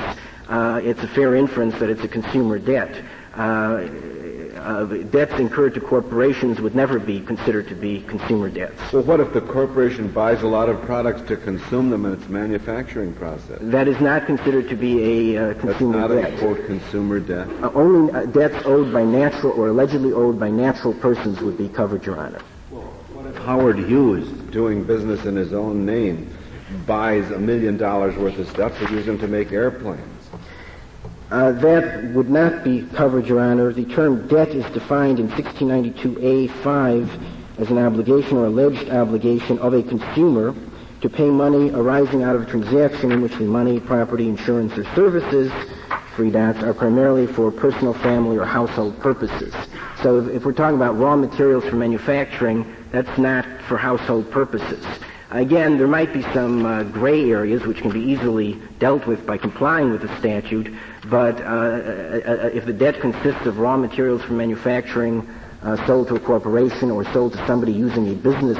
[0.48, 3.02] uh, it's a fair inference that it's a consumer debt.
[4.62, 8.92] Uh, debts incurred to corporations would never be considered to be consumer debts.
[8.92, 12.28] Well, what if the corporation buys a lot of products to consume them in its
[12.28, 13.58] manufacturing process?
[13.60, 16.34] That is not considered to be a uh, That's consumer not debt.
[16.34, 17.48] a quote consumer debt.
[17.60, 21.68] Uh, only uh, debts owed by natural or allegedly owed by natural persons would be
[21.68, 22.40] covered, Your Honor.
[22.70, 22.82] Well,
[23.14, 26.32] what if Howard Hughes, doing business in his own name,
[26.86, 30.11] buys a million dollars worth of stuff to use them to make airplanes.
[31.32, 33.72] Uh, that would not be covered, Your Honor.
[33.72, 37.08] The term debt is defined in 1692A5
[37.56, 40.54] as an obligation or alleged obligation of a consumer
[41.00, 44.84] to pay money arising out of a transaction in which the money, property, insurance, or
[44.94, 45.50] services,
[46.16, 49.54] three dots, are primarily for personal, family, or household purposes.
[50.02, 54.84] So if, if we're talking about raw materials for manufacturing, that's not for household purposes.
[55.30, 59.38] Again, there might be some uh, gray areas which can be easily dealt with by
[59.38, 60.68] complying with the statute,
[61.12, 65.28] but uh, uh, uh, if the debt consists of raw materials for manufacturing
[65.62, 68.58] uh, sold to a corporation or sold to somebody using a business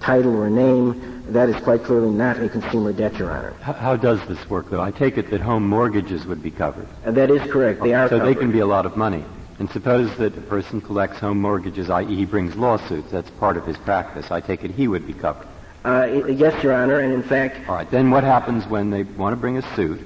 [0.00, 3.52] title or name, that is quite clearly not a consumer debt, Your Honor.
[3.60, 4.80] How, how does this work, though?
[4.80, 6.88] I take it that home mortgages would be covered.
[7.04, 7.84] And that is correct.
[7.84, 8.34] They are so covered.
[8.34, 9.24] they can be a lot of money.
[9.60, 13.12] And suppose that a person collects home mortgages, i.e., he brings lawsuits.
[13.12, 14.32] That's part of his practice.
[14.32, 15.46] I take it he would be covered.
[15.84, 17.88] Uh, yes, Your Honor, and in fact, All right.
[17.88, 20.00] Then what happens when they want to bring a suit,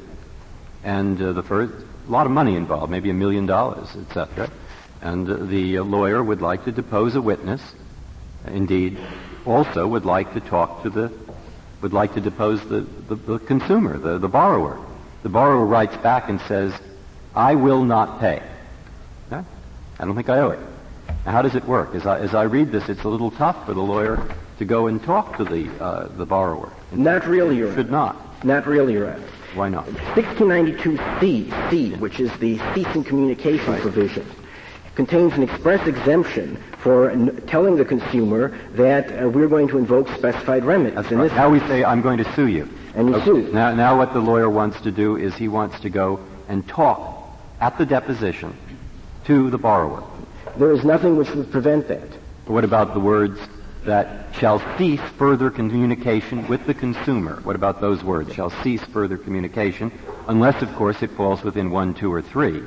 [0.85, 4.51] and uh, the first, a lot of money involved, maybe a million dollars, etc.,
[5.03, 7.61] and uh, the uh, lawyer would like to depose a witness,
[8.47, 8.99] indeed,
[9.45, 11.13] also would like to talk to the,
[11.83, 14.81] would like to depose the, the, the consumer, the, the borrower.
[15.23, 16.73] The borrower writes back and says,
[17.35, 18.43] I will not pay.
[19.31, 19.43] Huh?
[19.99, 20.61] I don't think I owe it.
[21.25, 21.95] Now, how does it work?
[21.95, 24.27] As I, as I read this, it's a little tough for the lawyer
[24.59, 26.73] to go and talk to the, uh, the borrower.
[26.93, 27.77] not really, Your Honor.
[27.77, 28.45] Should not.
[28.45, 29.29] Not really, Your Honor.
[29.57, 29.87] Why not?
[29.87, 34.27] 1692C, C, which is the ceasing communication provision,
[34.95, 40.09] contains an express exemption for n- telling the consumer that uh, we're going to invoke
[40.11, 40.95] specified remedies.
[40.97, 41.23] That's right.
[41.25, 42.69] this- Now we say, I'm going to sue you.
[42.95, 43.25] And you Okay.
[43.25, 43.53] sue.
[43.53, 47.27] Now, now what the lawyer wants to do is he wants to go and talk
[47.61, 48.55] at the deposition
[49.25, 50.03] to the borrower.
[50.59, 52.09] there is nothing which would prevent that.
[52.47, 53.39] What about the words
[53.87, 57.41] that shall cease further communication with the consumer?
[57.43, 58.35] What about those words?
[58.35, 59.91] Shall cease further communication,
[60.29, 62.63] unless, of course, it falls within one, two, or three.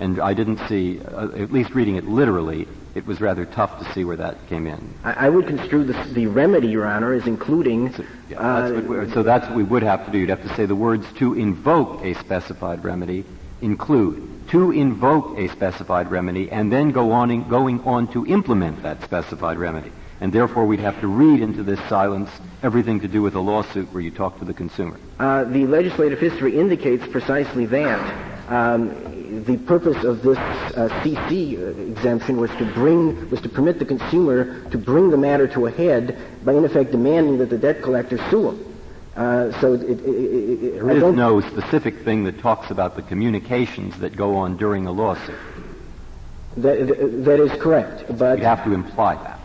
[0.00, 3.92] And I didn't see, uh, at least reading it literally, it was rather tough to
[3.92, 4.94] see where that came in.
[5.04, 7.94] I, I would construe the, the remedy, Your Honor, as including.
[8.28, 10.18] Yeah, uh, that's so that's what we would have to do.
[10.18, 13.24] You'd have to say the words to invoke a specified remedy
[13.60, 18.82] include to invoke a specified remedy and then go on in, going on to implement
[18.82, 19.90] that specified remedy.
[20.24, 22.30] And therefore we'd have to read into this silence
[22.62, 24.98] everything to do with a lawsuit where you talk to the consumer.
[25.20, 28.50] Uh, the legislative history indicates precisely that.
[28.50, 33.84] Um, the purpose of this uh, CC exemption was to bring, was to permit the
[33.84, 37.82] consumer to bring the matter to a head by in effect demanding that the debt
[37.82, 38.74] collector sue him.
[39.14, 43.02] Uh, so it, it, it, There I don't- no specific thing that talks about the
[43.02, 45.36] communications that go on during a lawsuit.
[46.56, 46.86] that,
[47.26, 49.40] that is correct, but You have to imply that.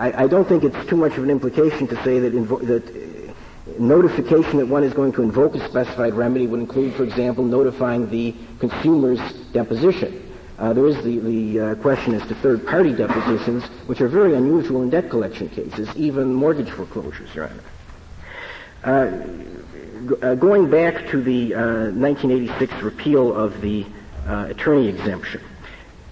[0.00, 2.88] I, I don't think it's too much of an implication to say that, invo- that
[2.88, 3.32] uh,
[3.78, 8.08] notification that one is going to invoke a specified remedy would include, for example, notifying
[8.08, 9.20] the consumer's
[9.52, 10.26] deposition.
[10.58, 14.82] Uh, there is the, the uh, question as to third-party depositions, which are very unusual
[14.82, 17.62] in debt collection cases, even mortgage foreclosures, Your Honor.
[18.82, 23.84] Uh, uh, going back to the 1986 uh, repeal of the
[24.26, 25.42] attorney exemption,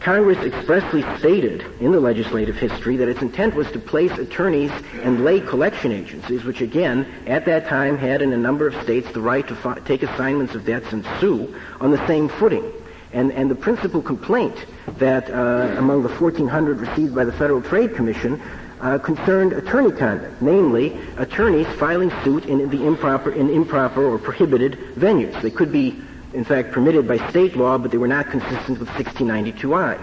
[0.01, 4.71] Congress expressly stated in the legislative history that its intent was to place attorneys
[5.03, 9.11] and lay collection agencies, which again, at that time had in a number of states
[9.13, 12.73] the right to fi- take assignments of debts and sue, on the same footing.
[13.13, 14.67] And, and the principal complaint
[14.99, 18.41] that uh, among the 1,400 received by the Federal Trade Commission
[18.81, 24.79] uh, concerned attorney conduct, namely attorneys filing suit in the improper, in improper or prohibited
[24.97, 25.41] venues.
[25.43, 26.01] They could be,
[26.33, 29.99] in fact, permitted by state law, but they were not consistent with 1692I.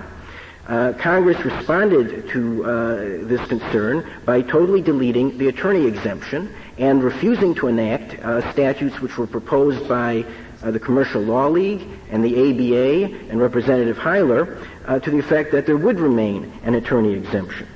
[0.68, 2.96] Uh, Congress responded to uh,
[3.28, 9.16] this concern by totally deleting the attorney exemption and refusing to enact uh, statutes which
[9.16, 10.26] were proposed by
[10.64, 14.58] uh, the Commercial Law League and the ABA and Representative Hiler
[14.88, 17.68] uh, to the effect that there would remain an attorney exemption.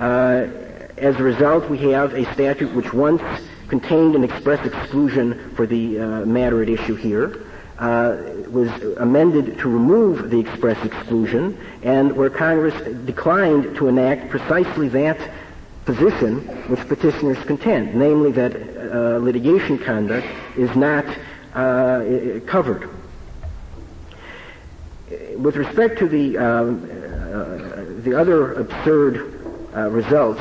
[0.00, 0.48] Uh,
[0.96, 3.22] as a result, we have a statute which once
[3.68, 7.47] contained an express exclusion for the matter at issue here,
[7.78, 8.16] uh,
[8.48, 8.68] was
[8.98, 12.74] amended to remove the express exclusion, and where Congress
[13.04, 15.18] declined to enact precisely that
[15.84, 20.26] position which petitioners contend, namely that uh, litigation conduct
[20.56, 21.06] is not
[21.54, 22.90] uh, covered.
[25.36, 26.84] With respect to the um,
[27.28, 30.40] uh, the other absurd uh, results.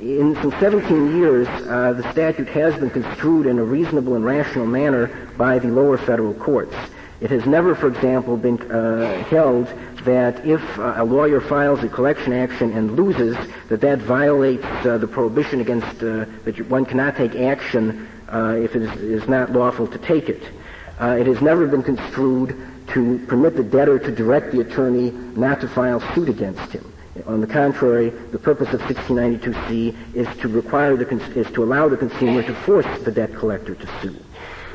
[0.00, 4.64] In some 17 years, uh, the statute has been construed in a reasonable and rational
[4.64, 6.74] manner by the lower federal courts.
[7.20, 9.66] It has never, for example, been uh, held
[10.04, 13.36] that if uh, a lawyer files a collection action and loses,
[13.68, 18.80] that that violates uh, the prohibition against uh, that one cannot take action if it
[18.80, 20.42] is, is, not lawful to take it.
[20.98, 25.68] it has never been construed to permit the debtor to direct the attorney not to
[25.68, 26.89] file suit against him.
[27.26, 31.96] On the contrary, the purpose of 1692C is to require the is to allow the
[31.96, 34.16] consumer to force the debt collector to sue.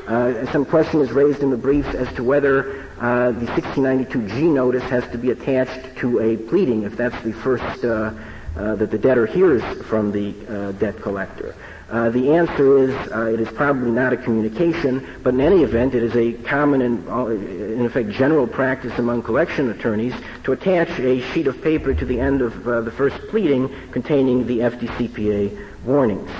[0.07, 4.83] Uh, some question is raised in the briefs as to whether uh, the 1692G notice
[4.83, 8.13] has to be attached to a pleading if that's the first uh,
[8.57, 11.55] uh that the debtor hears from the uh, debt collector.
[11.89, 15.93] Uh, the answer is uh, it is probably not a communication, but in any event,
[15.93, 20.89] it is a common and, uh, in effect, general practice among collection attorneys to attach
[20.99, 25.85] a sheet of paper to the end of uh, the first pleading containing the FDCPA
[25.85, 26.31] warnings.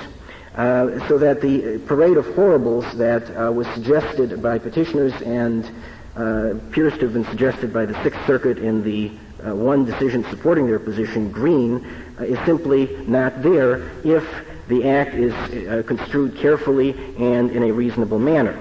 [0.56, 5.70] Uh, so that the parade of horribles that uh, was suggested by petitioners and
[6.16, 9.08] appears to have been suggested by the Sixth Circuit in the
[9.52, 11.86] one decision supporting their position, Green,
[12.20, 14.24] is simply not there if
[14.68, 18.58] the act is uh, construed carefully and in a reasonable manner.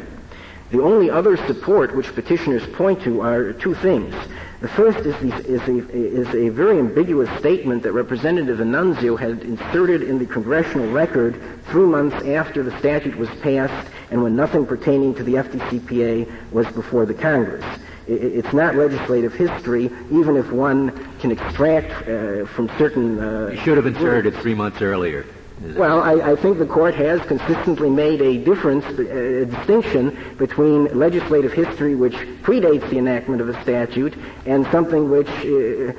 [0.71, 4.13] The only other support which petitioners point to are two things.
[4.61, 9.43] The first is, the, is, a, is a very ambiguous statement that Representative Annunzio had
[9.43, 14.65] inserted in the congressional record three months after the statute was passed and when nothing
[14.65, 17.65] pertaining to the FDCPA was before the Congress.
[18.07, 23.19] It's not legislative history, even if one can extract uh, from certain.
[23.19, 25.25] Uh, you should have inserted it three months earlier.
[25.61, 31.53] Well, I, I, think the court has consistently made a difference, a distinction between legislative
[31.53, 35.93] history, which predates the enactment of a statute, and something which uh, uh,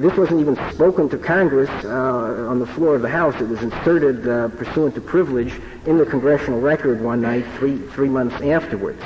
[0.00, 3.38] this wasn't even spoken to Congress uh, on the floor of the House.
[3.38, 5.52] It was inserted uh, pursuant to privilege
[5.84, 9.02] in the congressional record one night, three three months afterwards.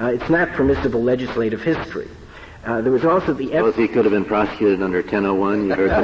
[0.00, 2.08] Uh, it's not permissible legislative history.
[2.64, 3.48] Uh, there was also the.
[3.50, 5.90] Well, if he could have been prosecuted under 1001, you heard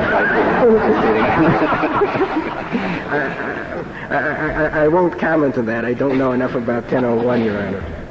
[4.08, 5.84] I, I, I, won't comment on that.
[5.84, 8.08] I don't know enough about 1001, Your Honor.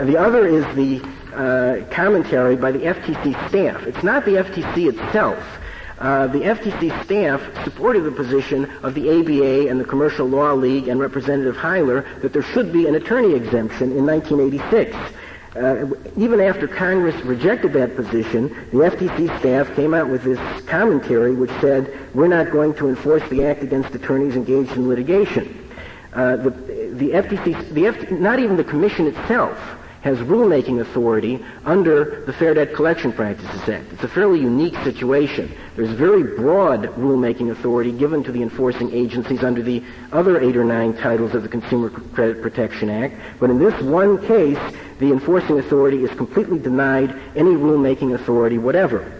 [0.00, 1.02] The other is the
[1.34, 3.82] uh, commentary by the FTC staff.
[3.82, 5.42] It's not the FTC itself.
[6.00, 10.86] Uh, the FTC staff supported the position of the ABA and the Commercial Law League
[10.86, 14.96] and Representative Hiler that there should be an attorney exemption in 1986.
[15.56, 15.86] Uh,
[16.16, 21.50] even after Congress rejected that position, the FTC staff came out with this commentary which
[21.60, 25.68] said, we're not going to enforce the act against attorneys engaged in litigation.
[26.12, 29.58] Uh, the, the FTC, the not even the commission itself
[30.02, 33.92] has rulemaking authority under the Fair Debt Collection Practices Act.
[33.92, 35.52] It's a fairly unique situation.
[35.76, 39.82] There's very broad rulemaking authority given to the enforcing agencies under the
[40.12, 44.24] other eight or nine titles of the Consumer Credit Protection Act, but in this one
[44.26, 44.58] case,
[44.98, 49.12] the enforcing authority is completely denied any rulemaking authority whatever.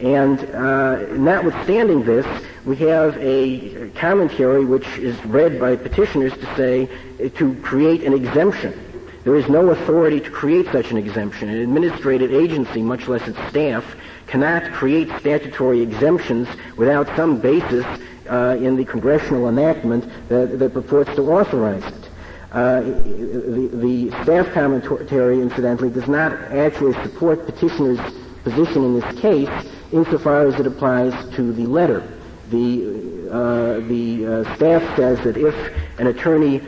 [0.00, 2.26] And uh, notwithstanding this,
[2.64, 6.88] we have a commentary which is read by petitioners to say
[7.28, 8.89] to create an exemption
[9.24, 11.48] there is no authority to create such an exemption.
[11.48, 13.84] An administrative agency, much less its staff,
[14.26, 17.84] cannot create statutory exemptions without some basis
[18.30, 22.08] uh, in the congressional enactment that, that, purports to authorize it.
[22.52, 28.00] Uh, the, the staff commentary, incidentally, does not actually support petitioner's
[28.42, 29.48] position in this case
[29.92, 32.02] insofar as it applies to the letter.
[32.50, 35.54] The, uh, the uh, staff says that if
[35.98, 36.62] an attorney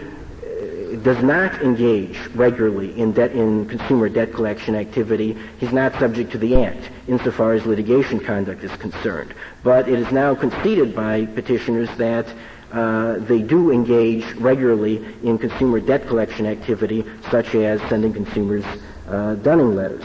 [0.97, 6.39] does not engage regularly in, debt, in consumer debt collection activity, he's not subject to
[6.39, 9.35] the Act insofar as litigation conduct is concerned.
[9.63, 12.27] But it is now conceded by petitioners that
[12.73, 18.65] uh, they do engage regularly in consumer debt collection activity, such as sending consumers
[19.09, 20.05] uh, dunning letters.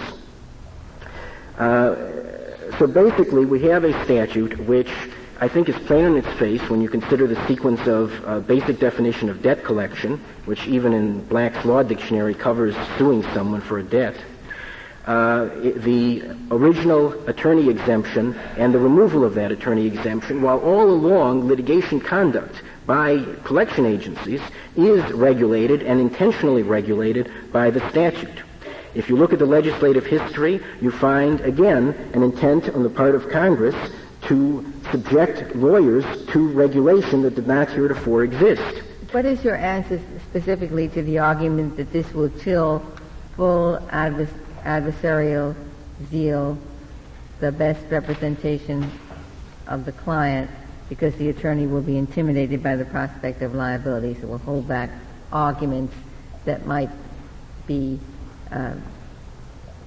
[1.57, 1.95] Uh,
[2.77, 4.91] so basically, we have a statute which
[5.39, 8.79] I think is plain on its face when you consider the sequence of uh, basic
[8.79, 13.83] definition of debt collection, which even in Black's Law Dictionary covers suing someone for a
[13.83, 14.15] debt.
[15.05, 21.47] Uh, the original attorney exemption and the removal of that attorney exemption, while all along
[21.47, 24.41] litigation conduct by collection agencies
[24.75, 28.41] is regulated and intentionally regulated by the statute.
[28.95, 33.13] If you look at the legislative history, you find, again, an intent on the part
[33.13, 33.75] of Congress
[34.27, 38.83] to subject lawyers to regulation that did not heretofore exist.
[39.11, 42.85] What is your answer specifically to the argument that this will chill
[43.35, 44.27] full advers-
[44.63, 45.55] adversarial
[46.09, 46.57] zeal,
[47.39, 48.91] the best representation
[49.67, 50.49] of the client,
[50.89, 54.89] because the attorney will be intimidated by the prospect of liability, so will hold back
[55.31, 55.95] arguments
[56.45, 56.89] that might
[57.65, 57.99] be
[58.51, 58.73] uh,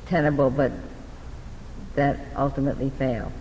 [0.06, 0.72] tenable but
[1.94, 3.32] that ultimately fail?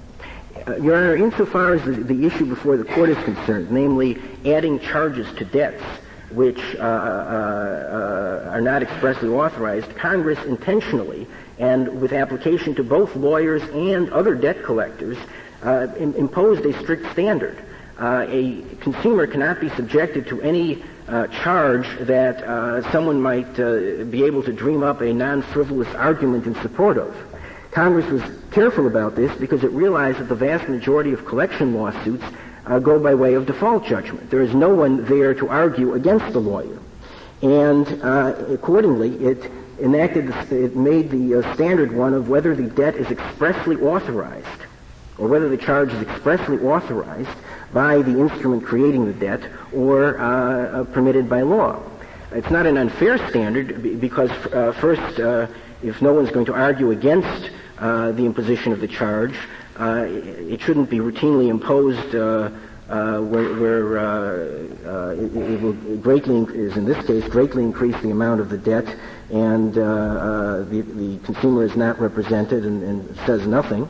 [0.67, 4.79] Uh, Your Honor, insofar as the, the, issue before the court is concerned, namely adding
[4.79, 5.83] charges to debts
[6.31, 13.15] which uh, uh, uh, are not expressly authorized, Congress intentionally and with application to both
[13.15, 15.17] lawyers and other debt collectors
[15.63, 17.63] uh, in, imposed a strict standard.
[17.99, 20.81] A consumer cannot be subjected to any
[21.43, 22.39] charge that
[22.93, 23.53] someone might
[24.09, 27.13] be able to dream up a non-frivolous argument in support of.
[27.71, 32.23] Congress was careful about this because it realized that the vast majority of collection lawsuits
[32.65, 34.29] uh, go by way of default judgment.
[34.29, 36.79] There is no one there to argue against the lawyer.
[37.41, 42.95] And uh, accordingly, it enacted, it made the uh, standard one of whether the debt
[42.95, 44.47] is expressly authorized
[45.17, 47.29] or whether the charge is expressly authorized
[47.73, 49.41] by the instrument creating the debt
[49.73, 51.81] or uh, uh, permitted by law.
[52.31, 55.47] It's not an unfair standard because, uh, first, uh,
[55.83, 59.35] if no one's going to argue against uh, the imposition of the charge,
[59.79, 62.49] uh, it shouldn't be routinely imposed uh,
[62.89, 68.09] uh, where, where uh, it, it, will greatly, is in this case, greatly increase the
[68.09, 68.95] amount of the debt
[69.29, 70.65] and the,
[70.95, 73.87] the, consumer is not represented and, and says nothing.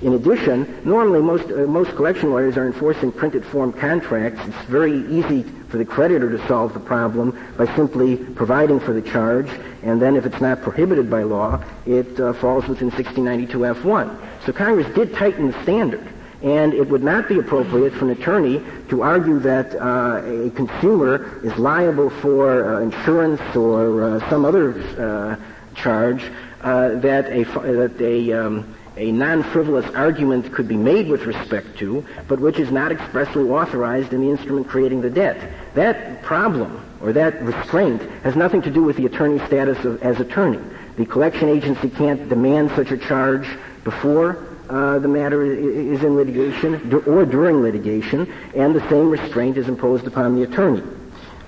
[0.00, 4.40] In addition, normally most, uh, most collection lawyers are enforcing printed form contracts.
[4.46, 9.02] It's very easy for the creditor to solve the problem by simply providing for the
[9.02, 9.50] charge,
[9.82, 14.44] and then if it's not prohibited by law, it uh, falls within 1692F1.
[14.46, 16.06] So Congress did tighten the standard.
[16.40, 21.44] And it would not be appropriate for an attorney to argue that uh, a consumer
[21.44, 25.36] is liable for uh, insurance or uh, some other uh,
[25.74, 26.22] charge
[26.62, 32.40] that a, that a um, a non-frivolous argument could be made with respect to, but
[32.40, 35.52] which is not expressly authorized in the instrument creating the debt.
[35.74, 40.18] That problem or that restraint has nothing to do with the attorney's status of, as
[40.18, 40.58] attorney.
[40.96, 43.46] The collection agency can't demand such a charge
[43.84, 49.68] before uh, the matter is in litigation or during litigation, and the same restraint is
[49.68, 50.82] imposed upon the attorney.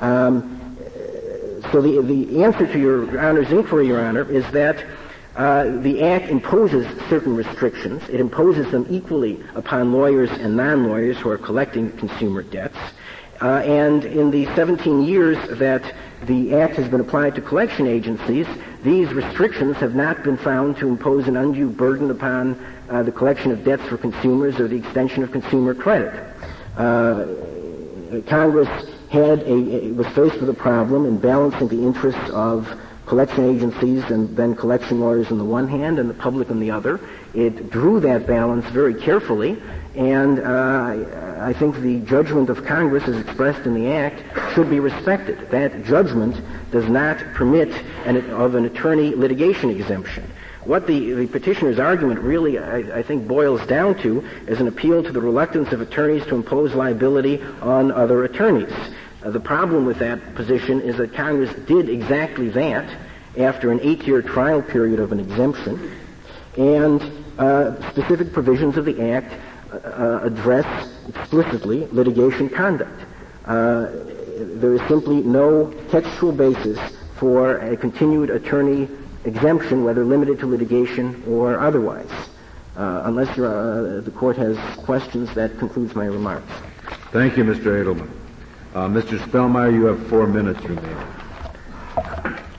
[0.01, 0.57] Um,
[1.73, 4.85] so the, the answer to your Honor's inquiry, Your Honor, is that
[5.41, 8.03] uh, the Act imposes certain restrictions.
[8.11, 12.77] It imposes them equally upon lawyers and non-lawyers who are collecting consumer debts.
[13.41, 15.95] Uh, and in the 17 years that
[16.27, 18.47] the Act has been applied to collection agencies,
[18.83, 23.51] these restrictions have not been found to impose an undue burden upon uh, the collection
[23.51, 26.13] of debts for consumers or the extension of consumer credit.
[26.77, 27.25] Uh,
[28.29, 28.69] Congress
[29.09, 32.79] had a, was faced with a problem in balancing the interests of
[33.11, 36.71] collection agencies and then collection lawyers on the one hand and the public on the
[36.71, 37.01] other.
[37.35, 39.61] It drew that balance very carefully,
[39.97, 44.23] and uh, I think the judgment of Congress as expressed in the Act
[44.55, 45.51] should be respected.
[45.51, 46.41] That judgment
[46.71, 47.71] does not permit
[48.07, 50.31] an, of an attorney litigation exemption.
[50.63, 55.03] What the, the petitioner's argument really, I, I, think, boils down to is an appeal
[55.03, 58.73] to the reluctance of attorneys to impose liability on other attorneys.
[59.23, 62.89] Uh, the problem with that position is that Congress did exactly that
[63.39, 65.93] after an eight-year trial period of an exemption,
[66.57, 67.03] and
[67.39, 69.33] uh, specific provisions of the Act
[69.73, 73.01] uh, uh address explicitly litigation conduct.
[73.45, 73.87] Uh,
[74.57, 76.79] there is simply no textual basis
[77.17, 78.89] for a continued attorney
[79.25, 82.11] exemption, whether limited to litigation or otherwise.
[82.77, 86.51] Uh, unless the court has questions, that concludes my remarks.
[87.13, 87.85] Thank you, Mr.
[87.85, 88.20] Edelman.
[88.73, 89.19] Uh, Mr.
[89.19, 90.97] Spellmeyer, you have four minutes remaining.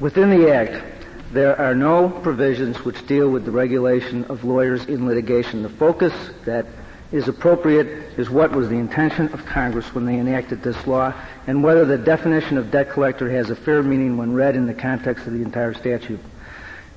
[0.02, 0.84] Within the Act,
[1.32, 5.64] there are no provisions which deal with the regulation of lawyers in litigation.
[5.64, 6.12] The focus
[6.44, 6.66] that
[7.14, 7.88] is appropriate
[8.20, 11.14] is what was the intention of Congress when they enacted this law
[11.48, 14.74] and whether the definition of debt collector has a fair meaning when read in the
[14.74, 16.20] context of the entire statute.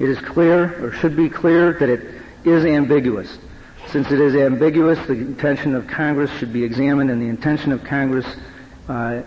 [0.00, 3.38] It is clear, or should be clear, that it is ambiguous.
[3.90, 7.84] Since it is ambiguous, the intention of Congress should be examined, and the intention of
[7.84, 8.26] Congress
[8.88, 9.22] uh,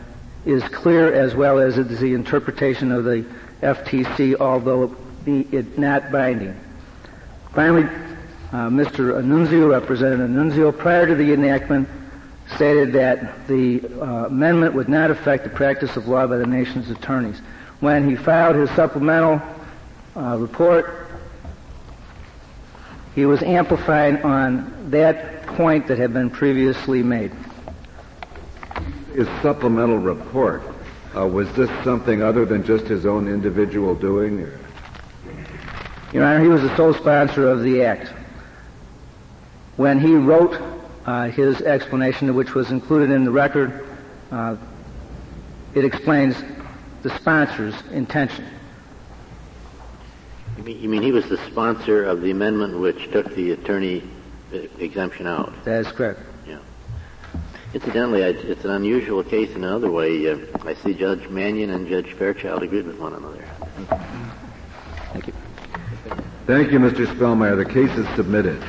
[0.46, 3.26] is clear as well as it is the interpretation of the
[3.62, 4.88] FTC, although
[5.26, 6.60] be it not binding.
[7.54, 7.84] Finally,
[8.54, 9.22] uh, Mr.
[9.22, 11.90] Annunzio, Representative Annunzio, prior to the enactment,
[12.56, 16.90] stated that the uh, amendment would not affect the practice of law by the nation's
[16.90, 17.40] attorneys.
[17.82, 19.42] When he filed his supplemental
[20.16, 21.10] uh, report,
[23.16, 27.32] he was amplifying on that point that had been previously made.
[29.18, 30.62] His supplemental report,
[31.16, 34.42] uh, was this something other than just his own individual doing?
[34.42, 34.60] Or?
[36.14, 38.14] Your Honor, he was the sole sponsor of the act.
[39.76, 40.62] When he wrote
[41.08, 43.90] uh, his explanation, which was included in the record,
[44.30, 44.56] uh,
[45.74, 46.36] it explains
[47.02, 48.46] the sponsor's intention.
[50.58, 54.04] You mean, you mean he was the sponsor of the amendment which took the attorney
[54.54, 55.52] uh, exemption out?
[55.66, 56.20] That is correct.
[57.78, 57.86] Yeah.
[57.86, 60.32] Incidentally, I, it's an unusual case in another way.
[60.32, 63.44] Uh, I see Judge Manion and Judge Fairchild agreed with one another.
[65.14, 65.34] Thank you.
[66.48, 67.06] Thank you, Mr.
[67.06, 67.56] Spellmeyer.
[67.56, 68.64] The case is submitted.